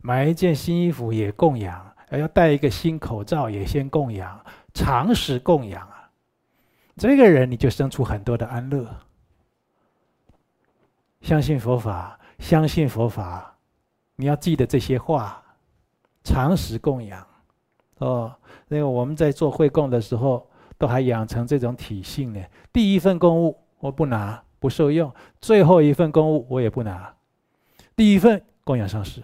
[0.03, 4.41] 买一件新衣服也供养，要戴一个新口罩也先供养，
[4.73, 6.09] 常识供养啊，
[6.97, 8.89] 这个人你就生出很多的安乐，
[11.23, 13.57] 相信佛法，相信佛法，
[14.15, 15.43] 你要记得这些话，
[16.27, 17.25] 常时供养。
[17.99, 18.35] 哦，
[18.67, 22.41] 那个我们在做会供的时候，都还养成这种体性呢。
[22.73, 25.09] 第一份公务我不拿，不受用；
[25.41, 27.15] 最后一份公务我也不拿。
[27.95, 29.23] 第一份供养上师，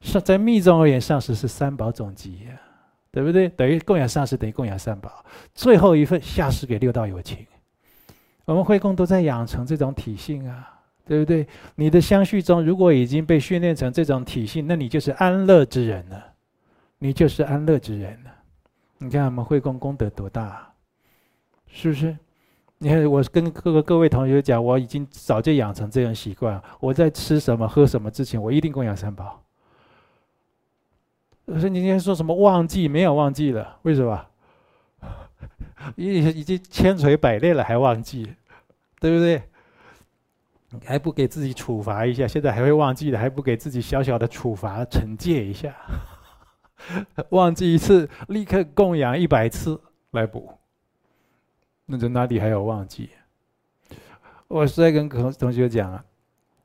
[0.00, 2.60] 上在密宗而言，上师是三宝总集呀，
[3.10, 3.48] 对不对？
[3.48, 5.24] 等于供养上师等于供养三宝。
[5.54, 7.44] 最后一份下施给六道有情。
[8.44, 10.77] 我们会供都在养成这种体性啊，
[11.08, 11.46] 对不对？
[11.76, 16.34] 你的相续中如果已经被训练成这种体性，那你就是安乐之人了，
[16.98, 18.30] 你就是安乐之人了。
[18.98, 20.70] 你看我们会供功德多大，
[21.66, 22.14] 是不是？
[22.76, 26.62] 你看我跟各个各位同学讲，我已经早就养成这样习惯。
[26.78, 29.42] 我在吃什么喝什么之前，我一定供养三宝。
[31.46, 32.86] 我说你今天说什么忘记？
[32.86, 34.26] 没有忘记了，为什么？
[35.96, 38.34] 已已经千锤百炼了，还忘记，
[39.00, 39.42] 对不对？
[40.84, 42.26] 还不给自己处罚一下？
[42.28, 45.74] 现在还会忘记的，还不给自己小小的处罚惩戒一下？
[47.30, 50.52] 忘记一次，立刻供养一百次来补，
[51.86, 53.10] 那就哪里还有忘记？
[54.46, 56.04] 我是在跟同同学讲啊，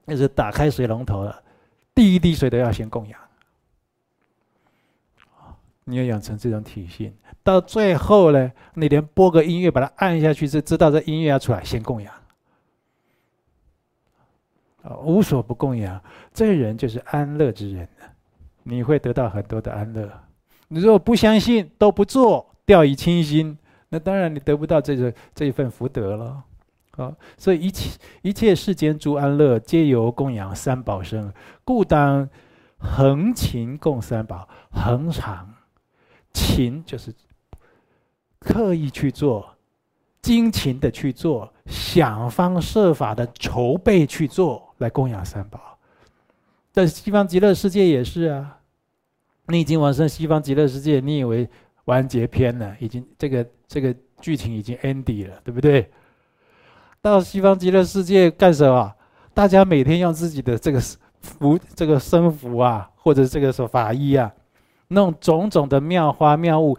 [0.06, 1.42] 那是打开水龙头了，
[1.96, 3.20] 第一滴水都要先供养。
[5.86, 7.14] 你要养成这种体性，
[7.44, 12.14] 到最后呢，你连播个音乐把它按下去，就知道这音乐要出来，先供养。
[14.84, 16.00] 啊，无所不供养，
[16.34, 17.88] 这个人就是安乐之人，
[18.64, 20.12] 你会得到很多的安乐。
[20.68, 23.58] 你如果不相信，都不做，掉以轻心，
[23.90, 26.44] 那当然你得不到这个这一份福德了。
[26.98, 32.30] 啊，所以一切一切世间诸安乐，皆由供养三宝生，故当
[32.78, 35.52] 恒勤供三宝，恒常。
[36.34, 37.14] 勤就是
[38.40, 39.56] 刻意去做，
[40.22, 45.60] 精勤的去做，想方设法的筹备去做，来供养三宝。
[46.72, 48.58] 在西方极乐世界也是啊，
[49.48, 51.50] 你已经往生西方极乐世界，你以为
[51.86, 55.90] 完结篇了，已经这个这个剧情已经 ending 了，对不对？
[57.02, 58.94] 到西方极乐世界干什么？
[59.34, 60.80] 大家每天用自己的这个
[61.20, 64.32] 服，这个生服啊，或者这个说法衣啊。
[64.90, 66.78] 弄种种的妙花妙物，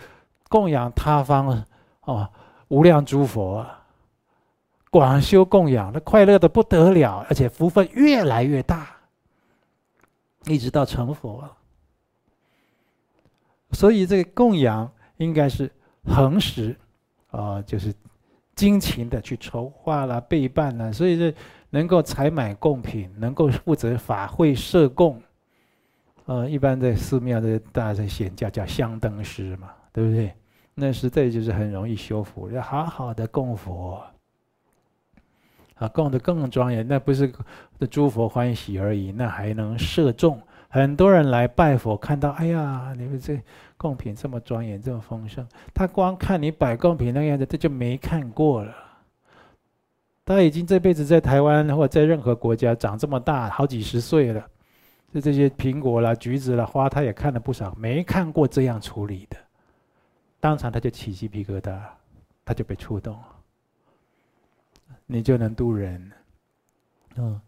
[0.48, 1.64] 供养他方，
[2.02, 2.28] 哦，
[2.68, 3.66] 无量诸佛，
[4.94, 8.94] 广修供养，那快乐的不得了，而且福分越来越大，
[10.44, 11.50] 一直到成佛。
[13.72, 15.68] 所以这个供养应该是
[16.04, 16.76] 恒时，
[17.33, 17.92] 啊，就是
[18.54, 21.35] 精勤的去筹划了、备办了，所以这
[21.70, 25.20] 能够采买贡品，能够负责法会设供。
[26.26, 30.33] 呃，一般在寺庙的大家显教叫香灯师嘛，对不对？
[30.72, 34.00] 那实在就是很容易修福，要好好的供佛，
[35.88, 36.87] 供得更庄严。
[36.87, 37.33] 那不是
[37.79, 43.40] 的诸佛欢喜而已，那还能摄众，很多人来拜佛，看到哎呀，你们这
[43.77, 48.75] 贡品这么庄严，这么丰盛，他光看你摆贡品那样子，他就没看过了。
[50.27, 54.42] 他已经这辈子在台湾或在任何国家长这么大，好几十岁了。
[55.12, 59.37] 就这些苹果啦、橘子啦、花，他也看了不少，没看过这样处理的，
[60.40, 61.79] 当场他就起鸡皮疙瘩，
[62.44, 63.34] 他就被触动了。
[65.06, 66.10] 你就能度人，
[67.16, 67.40] 嗯，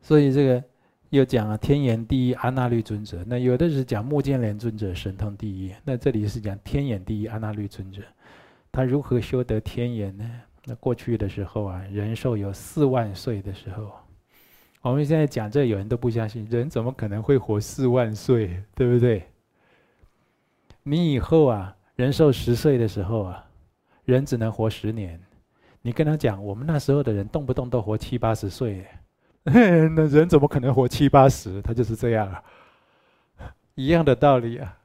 [0.00, 0.64] 所以这个
[1.10, 8.02] 又讲啊，天眼第一阿那律尊者，那有的是讲目犍连尊者神通第一，那这里是讲天眼第一阿那律尊者，
[8.70, 10.24] 他如何修得天眼呢？
[10.64, 13.90] 那过去的时候啊，人寿有四万岁的时候。
[14.80, 19.26] 我们现在讲这，有人都不相信，人怎么可能会活四万岁，对不对？
[20.84, 23.44] 你以后啊，人寿十岁的时候啊，
[24.04, 25.20] 人只能活十年。
[25.88, 28.84] 你跟他讲，我们那时候的人动不动都活七八十岁，
[29.42, 31.62] 那人怎么可能活七八十？
[31.62, 32.44] 他就是这样啊，
[33.74, 34.76] 一样的道理啊。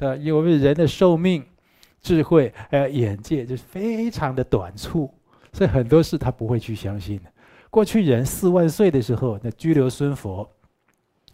[0.00, 1.44] 啊，因为人的寿命、
[2.00, 5.12] 智慧还有眼界就是非常的短促，
[5.52, 7.20] 所以很多事他不会去相信。
[7.68, 10.50] 过去人四万岁的时候，那拘留孙佛，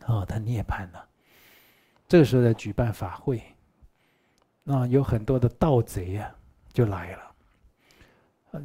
[0.06, 1.06] 哦，他涅槃了。
[2.08, 3.40] 这个时候在举办法会，
[4.64, 6.28] 那有很多的盗贼啊，
[6.72, 7.23] 就来了。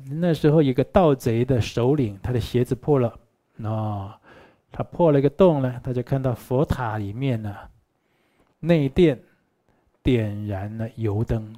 [0.10, 3.20] 那时候一个盗贼的首领，他的鞋子破了，
[3.64, 4.14] 哦，
[4.72, 7.56] 他破了一个洞呢，他就看到佛塔里面呢，
[8.60, 9.20] 内殿
[10.04, 11.56] 点燃了油灯，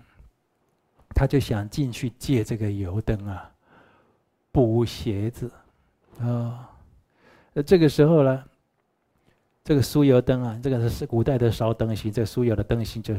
[1.10, 3.52] 他就想进去借这个油灯啊，
[4.52, 5.52] 补鞋子。
[6.20, 6.70] 啊，
[7.54, 8.44] 那、这个时候呢，
[9.64, 13.16] 这个酥油灯啊，这个是古代的烧灯芯，这个酥油的灯芯就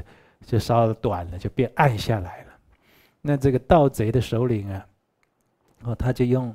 [0.47, 2.53] 就烧的短了，就变暗下来了。
[3.21, 4.87] 那这个盗贼的首领啊，
[5.85, 6.55] 哦，他就用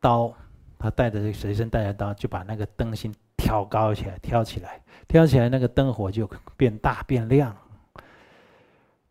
[0.00, 0.32] 刀
[0.78, 7.56] 他带着这随身带着刀，就把那个灯芯挑高起来，挑起来，挑起来，那个灯火就变大变亮。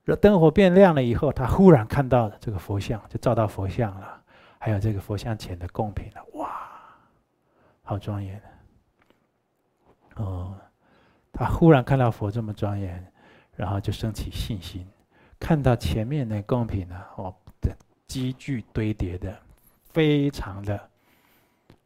[0.06, 4.24] 这灯火变亮了以后，他忽然看到这个佛像，就照到佛像了，
[4.58, 6.50] 还有这个佛像前的贡品了，哇，
[7.84, 8.42] 好庄严！
[10.16, 10.56] 哦，
[11.34, 13.06] 他忽然看到佛这么庄严，
[13.58, 14.88] 然后就升起信心，
[15.38, 17.36] 看到前面的贡品呢，哦，
[18.18, 19.40] 积聚堆叠的，
[19.92, 20.90] 非常的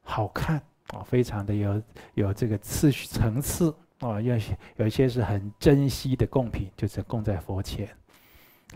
[0.01, 0.55] 好看
[0.93, 7.85] 啊，非常的有有这个次序层次啊，有些有一些是很珍惜的贡品，就是供在佛前。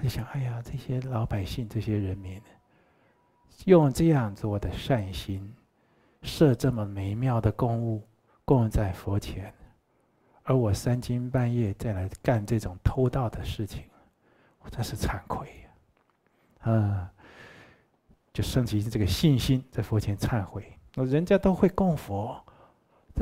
[0.01, 2.41] 你想，哎呀，这些老百姓、这些人民，
[3.63, 5.55] 用这样子我的善心，
[6.23, 8.05] 设这么美妙的供物
[8.43, 9.53] 供在佛前，
[10.43, 13.85] 而我三更半夜再来干这种偷盗的事情，
[14.59, 16.71] 我真是惭愧呀！
[16.71, 17.11] 啊，
[18.36, 20.77] 就升起这个信心，在佛前忏悔。
[20.93, 22.38] 那人家都会供佛，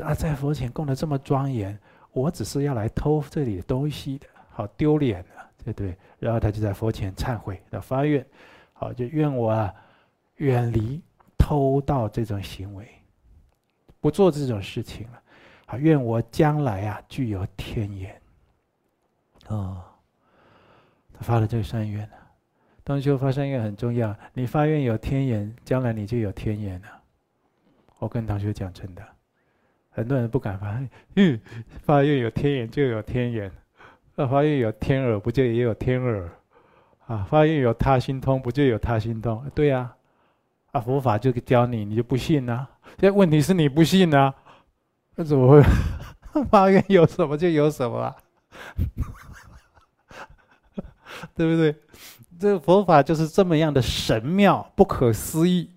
[0.02, 1.78] 啊，在佛前供得这么庄严，
[2.10, 5.46] 我只是要来偷这里的东西的，好丢脸啊！
[5.64, 8.26] 对对，然后他就在佛前忏悔，要发愿，
[8.72, 9.72] 好，就愿我啊，
[10.38, 11.00] 远离
[11.38, 12.88] 偷盗这种行为，
[14.00, 15.22] 不做这种事情了。
[15.64, 18.20] 好，愿我将来啊具有天眼。
[19.46, 19.80] 哦，
[21.12, 22.16] 他发了这个善愿了。
[22.84, 26.88] 同修发善愿很重要，你发愿有天眼，将来你就有天眼了。
[27.98, 29.02] 我跟同修讲真的，
[29.90, 30.78] 很多人不敢发，
[31.16, 31.40] 嗯，
[31.82, 33.50] 发愿有天眼就有天眼。
[34.14, 36.30] 那发愿有天耳，不就也有天耳？
[37.06, 39.42] 啊，发愿有他心通，不就有他心通？
[39.54, 39.94] 对呀，
[40.72, 42.68] 啊，佛法就教你，你就不信啊。
[43.00, 44.34] 现在问题是你不信啊，
[45.14, 45.62] 那怎么会？
[46.50, 48.16] 发愿有什么就有什么啊？
[51.34, 51.74] 对不对？
[52.38, 55.70] 这个佛法就是这么样的神妙、不可思议。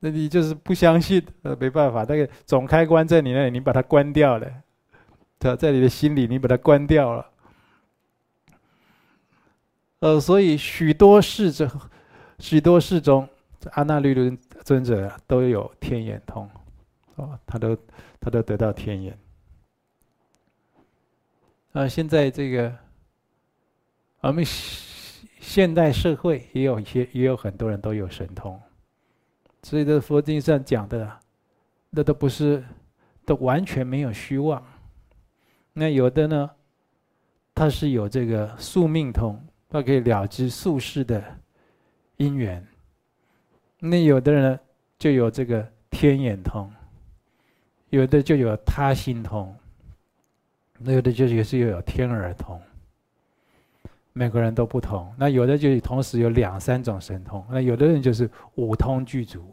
[0.00, 4.46] 那你就是不相信，呃，没办法，那个总开关在你那里，你把它关掉了，
[5.38, 7.26] 在在你的心里，你把它关掉了。
[10.00, 11.70] 呃，所以许多世者，
[12.38, 13.26] 许多世中，
[13.58, 16.50] 这阿那律尊尊者都有天眼通，
[17.14, 17.74] 哦，他都
[18.20, 19.18] 他都得到天眼。
[21.72, 22.70] 啊，现在这个
[24.20, 24.44] 我们
[25.46, 28.58] 现代社会也有一些，也有很多人都有神通，
[29.62, 31.20] 所以这佛经上讲的，
[31.90, 32.64] 那都不是，
[33.26, 34.64] 都完全没有虚妄。
[35.74, 36.50] 那有的呢，
[37.54, 39.38] 他是有这个宿命通。
[39.68, 41.20] 他可以了知宿世的
[42.16, 42.64] 因缘，
[43.80, 44.60] 那有的人呢，
[44.96, 46.72] 就有这个天眼通，
[47.90, 49.52] 有的就有他心通，
[50.78, 52.60] 那有的就也是又有天耳通。
[54.16, 59.52] 每个人都不同，那有的就同时有两三种神通，那有的人就是五通具足，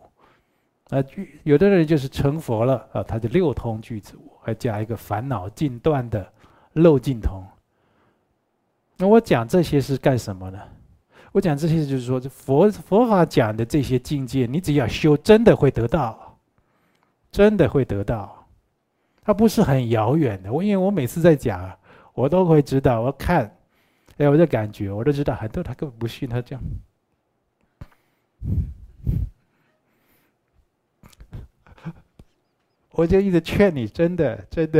[0.89, 1.03] 啊，
[1.43, 6.31] 有的人就是成佛了啊，他就六通具足，还加一个烦恼尽断的
[6.73, 7.43] 漏尽通。
[8.97, 10.59] 那我讲这些是干什么呢？
[11.31, 16.37] 我讲这些就是说，佛佛法讲的这些境界，你只要修，真的会得到，
[17.31, 18.45] 真的会得到，
[19.23, 20.53] 它不是很遥远的。
[20.53, 21.75] 我因为我每次在讲，
[22.13, 23.49] 我都会知道，我看，
[24.21, 26.63] 哎，我这感觉，我都知道，很多他根本不信，他这样，
[32.91, 34.79] 我就一直劝你，真的，真的。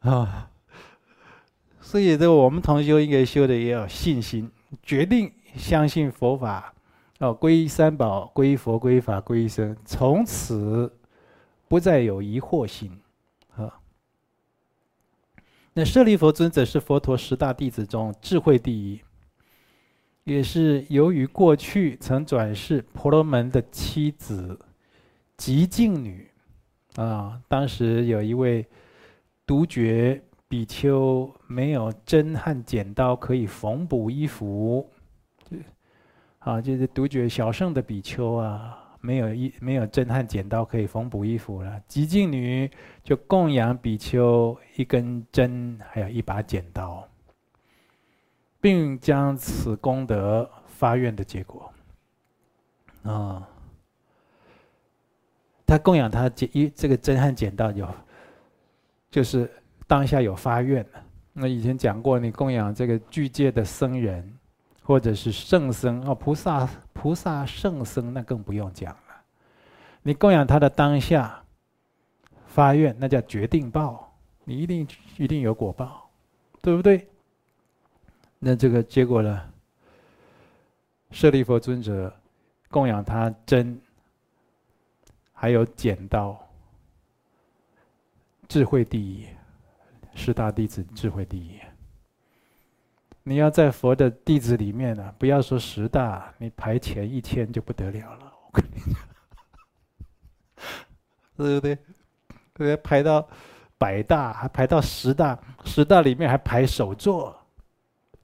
[0.00, 0.48] 啊，
[1.82, 4.50] 所以这我们同修应该修的也有信心，
[4.82, 6.72] 决定相信佛法，
[7.18, 10.96] 哦，皈依三宝，皈依佛，皈依法，皈依僧，从此
[11.68, 12.98] 不再有疑惑心，
[15.74, 19.00] 那舍利弗尊者是佛陀十大弟子中智慧第一，
[20.24, 24.58] 也是由于过去曾转世婆罗门的妻子
[25.36, 26.28] 极静女，
[26.96, 28.66] 啊，当时有一位。
[29.44, 34.88] 独觉比丘没有针和剪刀可以缝补衣服，
[36.38, 41.78] 啊，就是独觉小圣的比丘啊，没有一没有针和剪刀可以缝补衣服了。
[41.88, 42.70] 极静女
[43.02, 47.08] 就供养比丘一根针，还有一把剪刀，
[48.60, 51.72] 并将此功德发愿的结果，
[53.02, 53.48] 啊，
[55.66, 57.88] 他供养他剪一这个针和剪刀有。
[59.10, 59.50] 就是
[59.86, 64.38] 当下有发愿的，那以前讲过，你供养这个具戒的僧人，
[64.82, 69.22] 或者是圣僧哦，菩萨、菩萨、圣僧，那更不用讲了。
[70.02, 71.44] 你供养他的当下
[72.52, 74.86] 发愿，那叫决定报，你一定
[75.16, 76.10] 一定有果报，
[76.60, 77.08] 对不对？
[78.38, 79.48] 那这个结果呢？
[81.10, 82.14] 舍利弗尊者
[82.68, 83.80] 供养他针，
[85.32, 86.38] 还有剪刀，
[88.48, 89.26] 智慧第一，
[90.14, 91.58] 十大弟子智慧第一。
[93.24, 98.32] 你要在佛的弟子里面呢、不要说十大，你排前一千就不得了了。
[98.46, 99.00] 我跟你讲，
[101.36, 101.78] 对不对？
[102.62, 103.28] 对，排到
[103.78, 107.36] 百大，还排到十大，十大里面还排首座，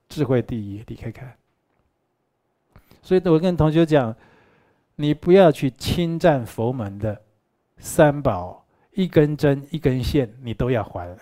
[0.09, 1.37] 智慧第一，你看看。
[3.03, 4.15] 所以，我跟同学讲，
[4.97, 7.21] 你不要去侵占佛门的
[7.79, 11.17] 三宝，一根针、一根线，你都要还。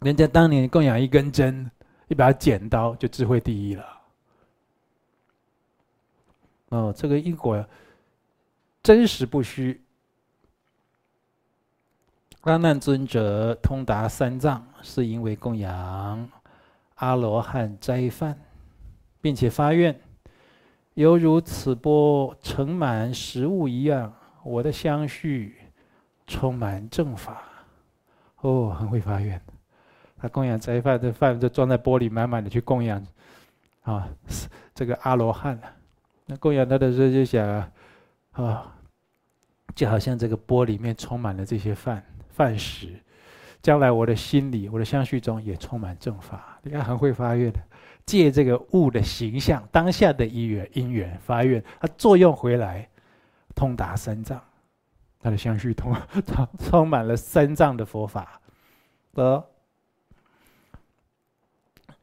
[0.00, 1.70] 人家当年供养一根针。
[2.08, 4.00] 一把剪刀就智慧第一了。
[6.70, 7.64] 哦，这个因果
[8.82, 9.80] 真实不虚。
[12.42, 16.26] 阿难尊者通达三藏，是因为供养
[16.94, 18.34] 阿罗汉斋饭，
[19.20, 19.94] 并且发愿，
[20.94, 24.10] 犹如此钵盛满食物一样，
[24.42, 25.54] 我的相续
[26.26, 27.42] 充满正法。
[28.40, 29.38] 哦，很会发愿。
[30.16, 33.06] 他供养斋饭，这饭就装在钵里，满满的去供养，
[33.82, 34.08] 啊，
[34.74, 35.60] 这个阿罗汉。
[36.24, 37.70] 那供养他的时候就想啊，
[38.32, 38.76] 啊，
[39.74, 42.02] 就好像这个钵里面充满了这些饭
[42.32, 42.88] 饭食，
[43.62, 46.58] 将来我的心里、我的相续中也充满正法。
[46.62, 47.58] 你看很会发愿的，
[48.06, 52.88] 借这个物的形象、当下的因缘因缘发愿，它作用回来，
[53.54, 54.40] 通达三藏，
[55.20, 55.94] 他的相续通
[56.26, 58.40] 充 充满了三藏的佛法，
[59.12, 59.44] 得。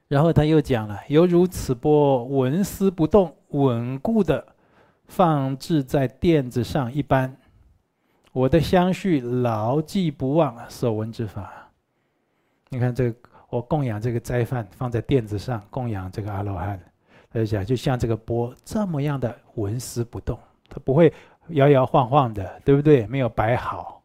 [0.08, 4.56] 然后他又讲了，犹如此钵纹丝不动，稳固的
[5.06, 7.36] 放置在垫子上一般，
[8.38, 11.52] 我的相续牢记不忘所闻之法。
[12.70, 16.80] 你看这个，我供养这个斋饭放在垫子上，供养这个阿罗汉，
[17.32, 20.38] 他就讲，就像这个钵这么样的纹丝不动，
[20.70, 21.12] 它不会
[21.48, 23.08] 摇摇晃晃的，对不对？
[23.08, 24.04] 没有摆好。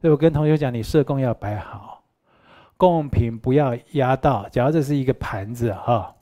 [0.00, 2.00] 所以我跟同学讲，你设供要摆好。
[2.76, 6.14] 供品不要压到，假如这是一个盘子哈，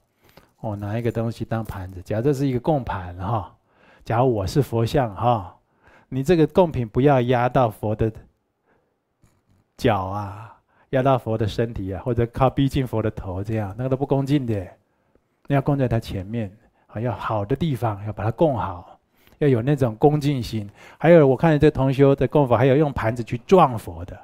[0.61, 2.01] 我拿一个东西当盘子。
[2.01, 3.55] 假如这是一个供盘哈，
[4.07, 5.55] 假如我是佛像哈，
[6.15, 8.13] 你这个供品不要压到佛的
[9.79, 10.55] 脚啊，
[10.91, 14.55] 压到佛的身体啊，或者靠逼近佛的头这样，那个都不恭敬的。
[15.47, 16.55] 你要供在他前面，
[16.89, 19.01] 啊，要好的地方要把它供好，
[19.39, 20.69] 要有那种恭敬心。
[20.99, 24.15] 还有我看见这同修的供佛，还有用盘子去撞佛的。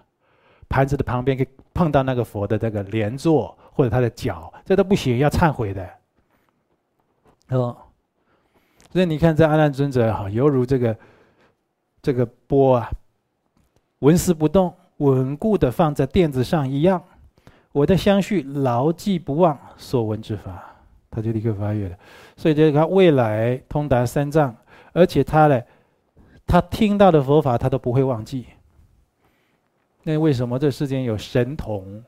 [0.68, 5.89] 盘子的旁边可以碰到那个佛的这个莲座或者他的脚，这都不行，要忏悔的。
[7.49, 7.74] 哦，
[8.93, 10.95] 所以你看这阿难尊者哈，犹如这个
[12.03, 12.90] 这个波啊，
[14.01, 17.03] 纹丝不动，稳固的放在垫子上一样。
[17.72, 20.74] 我的相续牢记不忘所闻之法，
[21.11, 21.96] 他就立刻发愿了。
[22.36, 24.57] 所以就是他未来通达三藏，
[24.92, 25.61] 而且他呢，
[26.46, 28.46] 他听到的佛法他都不会忘记。
[30.03, 32.03] 那为什么这世间有神童，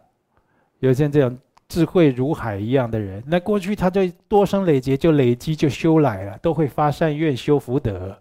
[0.79, 1.39] 有像这样
[1.69, 3.23] 智慧如海一样的人？
[3.27, 8.17] 那过去他就多生累劫就累积就修来了，都会发善愿修福德，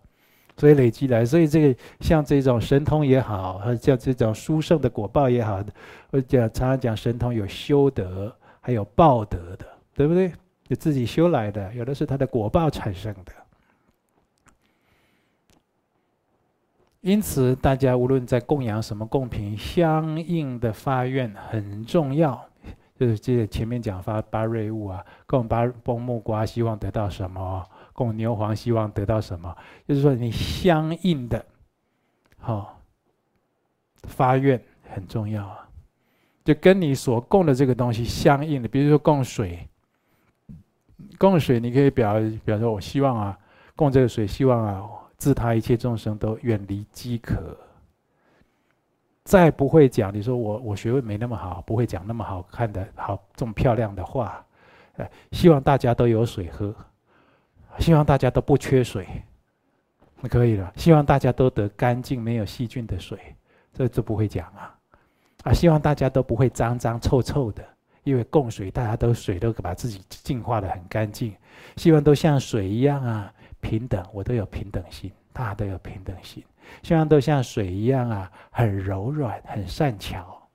[0.59, 1.25] 所以累积来。
[1.25, 5.63] 所以这个像这种神通也好，和像这种殊胜的果报也好，
[6.11, 10.31] 我讲常常讲神通有修德，还有报德的，对不对？
[10.67, 13.31] 就自己修来的，有的是他的果报产生的。
[17.01, 22.45] 因此，大家无论在供养什么供品，相应的发愿很重要。
[22.99, 27.65] 就是这前面讲发八瑞物啊，供八供木瓜，希望得到什么？
[27.99, 29.53] 供牛黄，希望得到什么？
[29.85, 31.45] 就是说，你相应的，
[32.37, 32.81] 好
[34.03, 34.57] 发愿
[34.89, 35.67] 很重要啊。
[36.45, 39.67] 就跟你所供的这个东西相应的，比如说供水，
[41.17, 42.13] 供水你可以表
[42.45, 43.37] 表说，我希望啊，
[43.75, 44.89] 供这个水，希望啊。
[45.17, 47.57] 自他一切众生都远离饥渴。
[49.25, 54.41] 再不会讲，你说我我学问没那么好，不会讲那么好看的好这么漂亮的话，
[54.95, 56.73] 呃希望大家都有水喝，
[57.79, 59.07] 希望大家都不缺水，
[60.21, 60.71] 那可以了。
[60.75, 63.17] 希望大家都得干净没有细菌的水，
[63.73, 64.75] 这就不会讲啊。
[65.43, 67.63] 啊，希望大家都不会脏脏臭臭的，
[68.03, 71.33] 因为供水大家都水都把自己净化得很干净，
[71.77, 73.33] 希望都像水一样啊。
[73.61, 76.41] 平等，我都有平等心，大家都有平等心，
[76.81, 80.47] 希望都像水一样啊，很柔软，很善巧。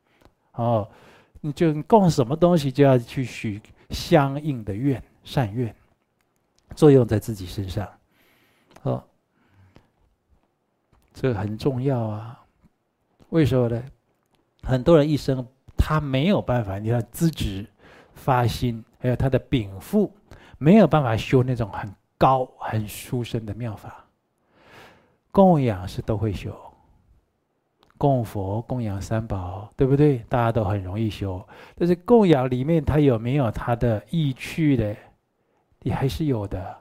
[0.52, 0.88] 哦，
[1.42, 3.60] 你就供什么东西，就要去许
[3.90, 5.74] 相应的愿，善愿，
[6.74, 7.88] 作用在自己身上。
[8.82, 9.02] 哦，
[11.12, 12.40] 这个很重要啊。
[13.30, 13.82] 为什么呢？
[14.62, 15.46] 很多人一生
[15.76, 17.66] 他没有办法，你看资质、
[18.14, 20.12] 发心，还有他的禀赋，
[20.58, 21.94] 没有办法修那种很。
[22.16, 24.06] 高、很殊胜的妙法。
[25.32, 26.56] 供养是都会修，
[27.98, 30.18] 供佛、供养三宝，对不对？
[30.28, 31.44] 大家都很容易修。
[31.74, 34.96] 但是供养里面，它有没有它的意趣的？
[35.85, 36.76] 也还是有的。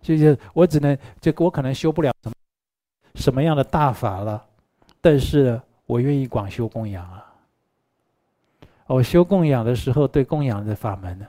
[0.00, 2.34] 就是我只能，就我可能修不了什么
[3.16, 4.42] 什么样的大法了，
[5.00, 7.22] 但是我愿意广修供养啊。
[8.86, 11.26] 我修供养的时候，对供养的法门呢，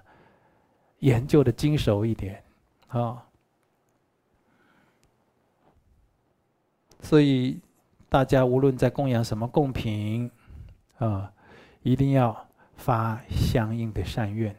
[0.99, 2.41] 研究的精熟一点，
[2.87, 3.23] 啊。
[7.01, 7.59] 所以，
[8.09, 10.29] 大家无论在供养什么供品，
[10.99, 11.31] 啊，
[11.81, 14.55] 一定要发相应的善愿。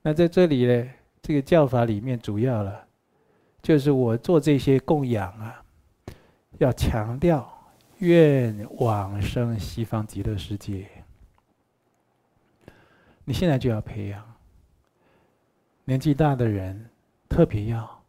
[0.00, 0.90] 那在这里呢，
[1.22, 2.84] 这个教法里面主要了，
[3.62, 5.62] 就是我做这些供养啊，
[6.58, 7.50] 要强调
[7.98, 10.86] 愿往生西方极乐世界。
[13.24, 14.22] 你现在就要培养，
[15.84, 16.90] 年纪大的人
[17.28, 18.02] 特别要，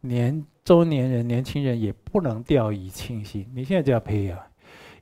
[0.00, 0.44] 年。
[0.62, 3.50] 中年人、年轻人也不能掉以轻心。
[3.52, 4.38] 你现在就要培养。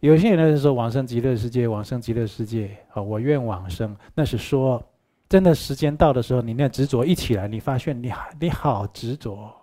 [0.01, 3.95] 有些人是说往生极乐世界，往生极乐世界啊，我愿往生。
[4.15, 4.83] 那是说，
[5.29, 9.55] 真的时间到的时候，你那执着一起来，你发现你你好执着。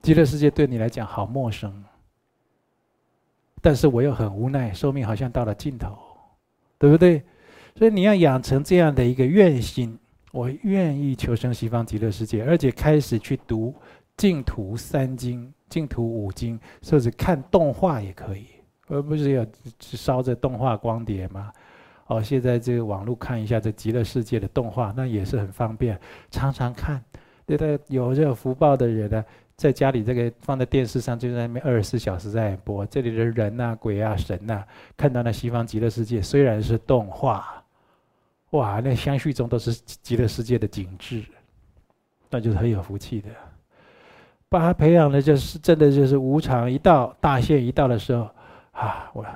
[0.00, 1.84] 极乐世界对你来讲好陌生，
[3.60, 5.98] 但是我又很无奈，寿命好像到了尽头，
[6.78, 7.22] 对不对？
[7.76, 9.98] 所以你要养成这样的一个愿心，
[10.32, 13.74] 我愿意求生西方极乐世界，而且开始去读。
[14.16, 18.46] 净土三经、净土五经，甚至看动画也可以，
[18.88, 19.46] 而不是要
[19.78, 21.52] 烧这动画光碟吗？
[22.08, 25.98] 哦，现在这个网络看一下这极乐世界的动画，那也是很方便，
[26.30, 27.02] 常常看。
[27.46, 29.24] 对的，有这个福报的人呢，
[29.56, 32.84] 在家里这个放在电视上，就在那边二十四小时在播。
[32.86, 34.62] 这里的人呐、啊、鬼啊、神呐、
[34.96, 37.64] 看到那西方极乐世界，虽然是动画，
[38.50, 41.24] 哇，那相续中都是极乐世界的景致，
[42.30, 43.28] 那就是很有福气的。
[44.50, 48.30] 把他培养的，就是真的就是无常一到大限一到的时候，
[48.72, 49.26] 啊，我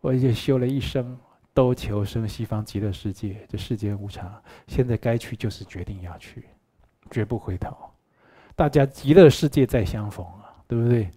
[0.00, 1.18] 我已经修了一生，
[1.58, 3.44] 都求生西方极乐世界。
[3.48, 6.44] 这世间无常，现在该去就是决定要去，
[7.10, 7.76] 绝不回头。
[8.54, 11.10] 大家极乐世界再相逢啊，对不对？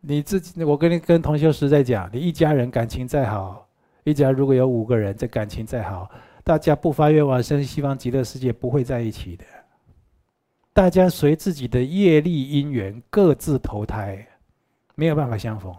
[0.00, 3.68] 你自己，我跟你跟同修实在讲，你一家人感情再好，
[4.04, 6.08] 一家如果有五个人，这感情再好，
[6.44, 9.44] 大家不发愿往生西方极乐世界，不会在一起的。
[10.72, 14.24] 大家随自己的业力因缘各自投胎，
[14.94, 15.74] 没有办法相逢。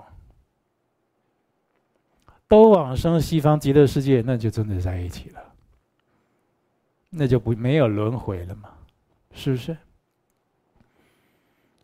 [2.49, 5.41] 都往生西方极乐世界，那就真的在一起了。
[7.11, 8.69] 那就不没有轮回了嘛，
[9.33, 9.77] 是不是？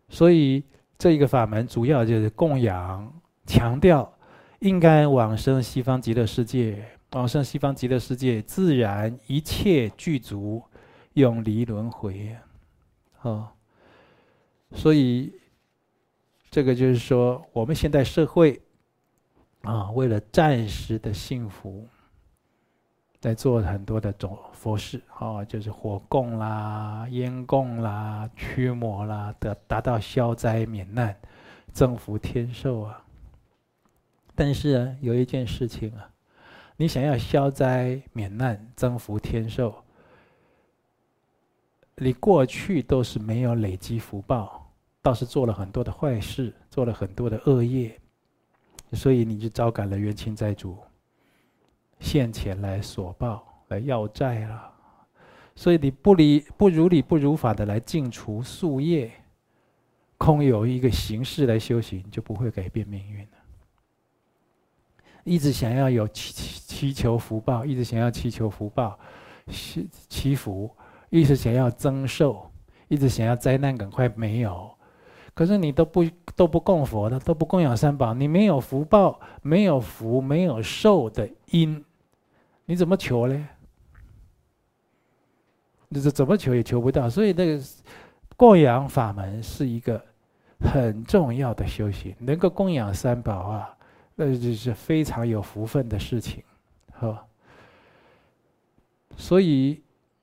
[0.10, 0.64] 所以
[0.98, 4.12] 这一个法门主要就是供养，强调
[4.60, 10.64] 应该往生西方极乐世界，往生西方极乐世界，自然一切具足，
[11.14, 12.36] 永离轮回。
[13.22, 13.50] 哦，
[14.72, 15.34] 所以
[16.50, 18.62] 这个就是说，我们现在社会
[19.66, 21.88] 啊，为了暂时的幸福，
[23.20, 31.16] 在做很多的种佛事啊，就是火供啦、烟供啦、驱魔啦，得达到消灾免难、
[31.72, 33.04] 增福天寿啊。
[34.36, 36.10] 但是啊，有一件事情啊，
[36.78, 39.74] 你想要消灾免难、增福天寿。
[41.98, 44.70] 你过去都是没有累积福报，
[45.02, 47.98] 倒是做了很多的坏事，做了很多的恶业，
[48.94, 50.78] 所以你就招感了冤亲债主，
[52.00, 54.72] 现前来索报，来要债了。
[55.56, 59.12] 所以你不理不如理不如法的来净除宿业，
[60.18, 63.38] 空有一个形式来修行，就不会改变命运了。
[65.24, 69.00] 一直想要有祈祈求福报，一直想要祈求福报，
[69.48, 70.70] 祈祈福。
[71.12, 72.52] 一直想要增寿，
[72.90, 74.75] 一直想要灾难赶快没有，
[75.36, 76.04] 可是你都不
[76.36, 81.86] 都不供佛的，都不供养三宝，你没有福报，没有福，没有寿的因，
[82.66, 83.48] 你怎么求呢？
[85.90, 87.64] 你这怎么求也求不到，所以那个
[88.36, 90.04] 供养法门是一个
[90.60, 93.78] 很重要的修行，能够供养三宝啊，
[94.16, 96.44] 那就是非常有福分的事情，
[96.94, 97.28] 好，
[99.16, 99.82] 所以。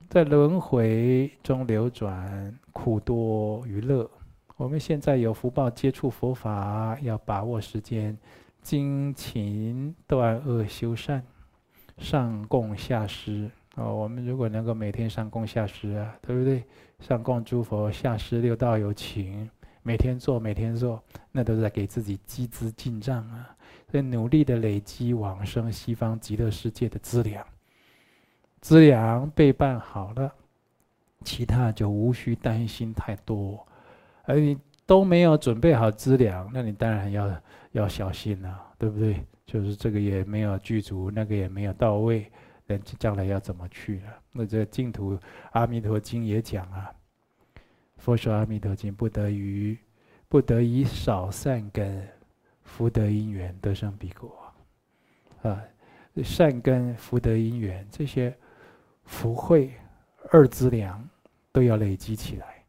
[0.09, 4.07] 在轮回中流转，苦多于乐。
[4.55, 8.15] 我们现在有福报接触佛法，要把握时间，
[8.61, 11.23] 精勤断恶修善，
[11.97, 13.49] 上供下施。
[13.75, 16.63] 哦，我们如果能够每天上供下施啊，对不对？
[16.99, 19.49] 上供诸佛，下施六道有情，
[19.81, 23.49] 每天做，每天做，那都是在给自己积资进账啊。
[23.89, 27.43] 所以努力的累积往生西方极乐世界的资粮。
[28.61, 30.31] 资粮备办好了，
[31.23, 33.65] 其他就无需担心太多。
[34.23, 39.25] 而你都没有准备好资粮，那你当然要要小心了，对不对？
[39.45, 42.31] 就是这个也没有具足，那个也没有到位，
[42.65, 44.13] 那将来要怎么去了？
[44.31, 45.19] 那这净土
[45.51, 46.91] 阿弥陀经也讲啊，
[47.97, 49.77] 佛说阿弥陀经不得于
[50.27, 52.07] 不得以少善根
[52.63, 54.51] 福德因缘得生彼国
[55.43, 55.61] 啊，
[56.23, 58.33] 善根福德因缘这些
[59.03, 59.73] 福慧
[60.31, 61.07] 二资粮
[61.51, 62.62] 都要累积起来。